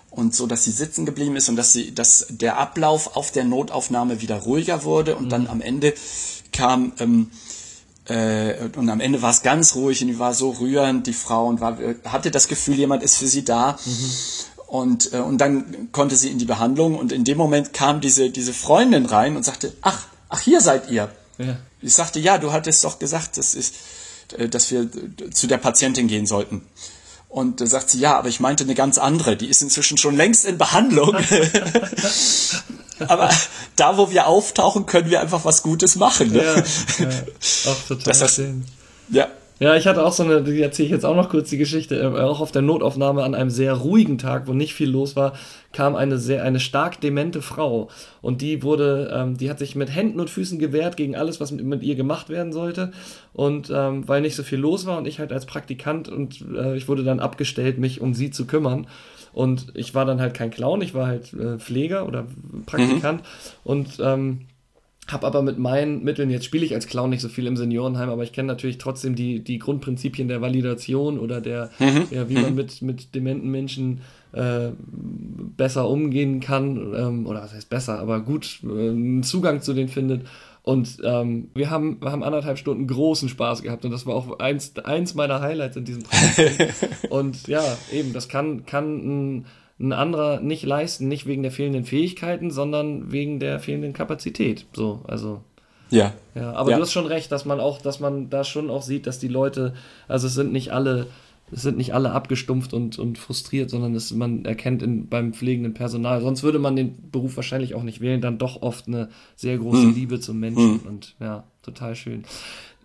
[0.10, 3.44] und so, dass sie sitzen geblieben ist und dass, sie, dass der Ablauf auf der
[3.44, 5.18] Notaufnahme wieder ruhiger wurde.
[5.18, 5.30] Und mhm.
[5.30, 5.94] dann am Ende
[6.54, 7.32] kam, ähm,
[8.06, 11.48] äh, und am Ende war es ganz ruhig und die war so rührend, die Frau,
[11.48, 13.78] und war, hatte das Gefühl, jemand ist für sie da.
[13.84, 14.12] Mhm.
[14.66, 18.30] Und, äh, und dann konnte sie in die Behandlung und in dem Moment kam diese,
[18.30, 21.12] diese Freundin rein und sagte, ach, ach, hier seid ihr.
[21.38, 21.58] Ja.
[21.82, 23.74] Ich sagte, ja, du hattest doch gesagt, das ist,
[24.50, 24.90] dass wir
[25.32, 26.62] zu der Patientin gehen sollten.
[27.30, 30.18] Und da sagt sie, ja, aber ich meinte eine ganz andere, die ist inzwischen schon
[30.18, 31.16] längst in Behandlung.
[33.08, 33.30] aber
[33.76, 36.32] da, wo wir auftauchen, können wir einfach was Gutes machen.
[36.32, 36.44] Ne?
[36.44, 37.10] Ja, ja,
[37.68, 38.42] auch total das heißt,
[39.10, 39.28] Ja,
[39.60, 42.00] ja, ich hatte auch so eine, die erzähle ich jetzt auch noch kurz die Geschichte,
[42.00, 45.34] äh, auch auf der Notaufnahme an einem sehr ruhigen Tag, wo nicht viel los war,
[45.74, 47.90] kam eine sehr, eine stark demente Frau.
[48.22, 51.52] Und die wurde, ähm, die hat sich mit Händen und Füßen gewehrt gegen alles, was
[51.52, 52.92] mit, mit ihr gemacht werden sollte.
[53.34, 56.78] Und ähm, weil nicht so viel los war und ich halt als Praktikant und äh,
[56.78, 58.88] ich wurde dann abgestellt, mich um sie zu kümmern.
[59.34, 62.26] Und ich war dann halt kein Clown, ich war halt äh, Pfleger oder
[62.66, 63.22] Praktikant.
[63.22, 63.26] Mhm.
[63.64, 64.40] und ähm,
[65.12, 68.10] habe aber mit meinen Mitteln, jetzt spiele ich als Clown nicht so viel im Seniorenheim,
[68.10, 72.08] aber ich kenne natürlich trotzdem die, die Grundprinzipien der Validation oder der, mhm.
[72.12, 72.56] ja, wie man mhm.
[72.56, 74.02] mit, mit dementen Menschen
[74.32, 74.70] äh,
[75.58, 79.90] besser umgehen kann, ähm, oder was heißt besser, aber gut äh, einen Zugang zu denen
[79.90, 80.28] findet.
[80.62, 84.40] Und ähm, wir, haben, wir haben anderthalb Stunden großen Spaß gehabt und das war auch
[84.40, 86.76] eins, eins meiner Highlights in diesem Projekt.
[87.10, 89.46] und ja, eben, das kann, kann ein
[89.80, 94.66] ein anderer nicht leisten, nicht wegen der fehlenden Fähigkeiten, sondern wegen der fehlenden Kapazität.
[94.74, 95.42] So, also.
[95.90, 96.14] Ja.
[96.36, 96.78] Ja, aber ja.
[96.78, 99.28] du hast schon recht, dass man auch, dass man da schon auch sieht, dass die
[99.28, 99.74] Leute,
[100.08, 101.08] also es sind nicht alle,
[101.52, 105.74] es sind nicht alle abgestumpft und, und frustriert, sondern es, man erkennt in, beim pflegenden
[105.74, 109.58] Personal, sonst würde man den Beruf wahrscheinlich auch nicht wählen, dann doch oft eine sehr
[109.58, 109.96] große hm.
[109.96, 110.88] Liebe zum Menschen hm.
[110.88, 112.24] und ja, total schön.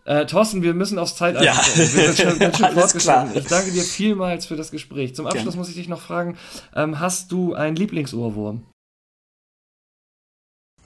[0.05, 1.53] Äh, Thorsten, wir müssen aufs Zeitalter ja.
[1.55, 1.77] kommen.
[1.77, 3.31] Wir sind schon ganz schön fortgeschritten.
[3.37, 5.15] Ich danke dir vielmals für das Gespräch.
[5.15, 5.57] Zum Abschluss Gerne.
[5.57, 6.37] muss ich dich noch fragen,
[6.75, 8.67] ähm, hast du einen Lieblingsohrwurm?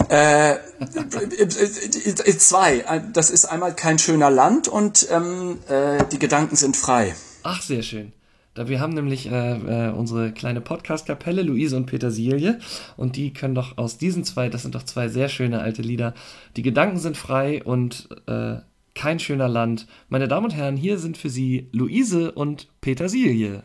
[0.08, 0.56] Äh,
[2.38, 3.02] zwei.
[3.12, 7.14] Das ist einmal kein schöner Land und ähm, äh, die Gedanken sind frei.
[7.42, 8.12] Ach, sehr schön.
[8.54, 12.58] Da wir haben nämlich äh, äh, unsere kleine Podcast-Kapelle, Luise und Petersilie,
[12.96, 16.14] und die können doch aus diesen zwei, das sind doch zwei sehr schöne alte Lieder.
[16.56, 18.56] Die Gedanken sind frei und äh,
[18.99, 19.86] kein schöner Land.
[20.09, 23.62] Meine Damen und Herren, hier sind für Sie Luise und Petersilie.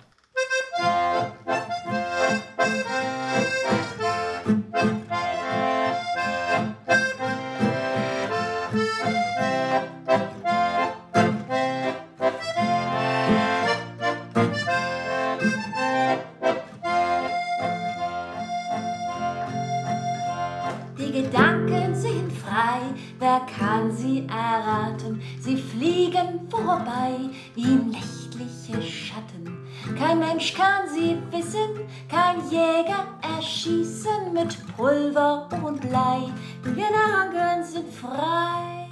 [26.73, 29.67] Vorbei wie nächtliche Schatten.
[29.97, 33.05] Kein Mensch kann sie wissen, kein Jäger
[33.37, 36.31] erschießen mit Pulver und Blei.
[36.65, 38.82] Die Gedanken sind frei.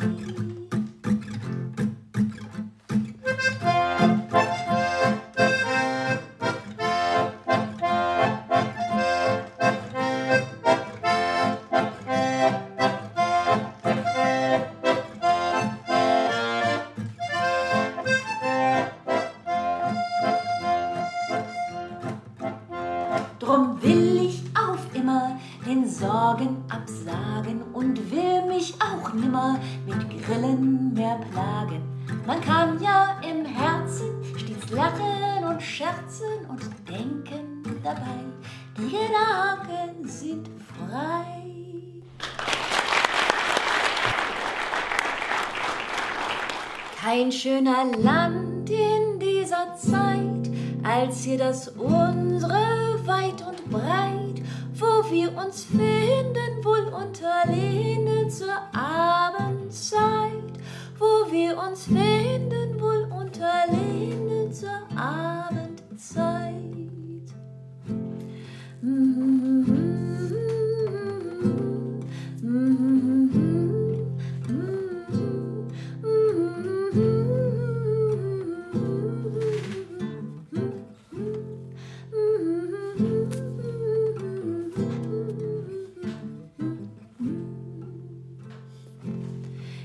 [47.31, 50.51] Schöner Land in dieser Zeit,
[50.83, 54.41] als hier das unsere weit und breit,
[54.73, 60.51] wo wir uns finden, wohl unter Linden zur Abendzeit,
[60.99, 66.60] wo wir uns finden, wohl unter Linden zur Abendzeit.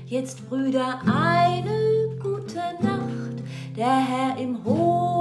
[0.09, 3.43] Jetzt, Brüder, eine gute Nacht.
[3.75, 5.16] Der Herr im hohen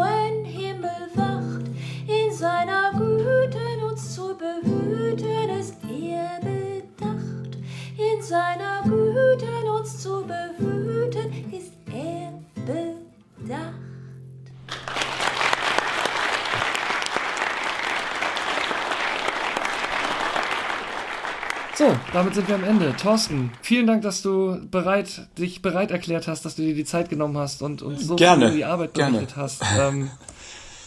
[22.17, 22.97] damit sind wir am Ende.
[22.97, 27.11] Thorsten, vielen Dank, dass du bereit, dich bereit erklärt hast, dass du dir die Zeit
[27.11, 29.19] genommen hast und uns so Gerne, die Arbeit gerne.
[29.19, 29.63] berichtet hast.
[29.79, 30.11] Ähm,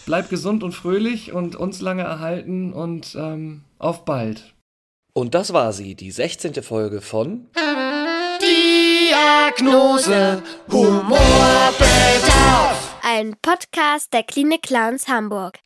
[0.07, 4.55] bleib gesund und fröhlich und uns lange erhalten und ähm, auf bald.
[5.13, 6.63] Und das war sie, die 16.
[6.63, 7.45] Folge von
[8.41, 12.97] Diagnose Humorbedarf.
[13.03, 15.59] Ein Podcast der Klinik Clowns Hamburg.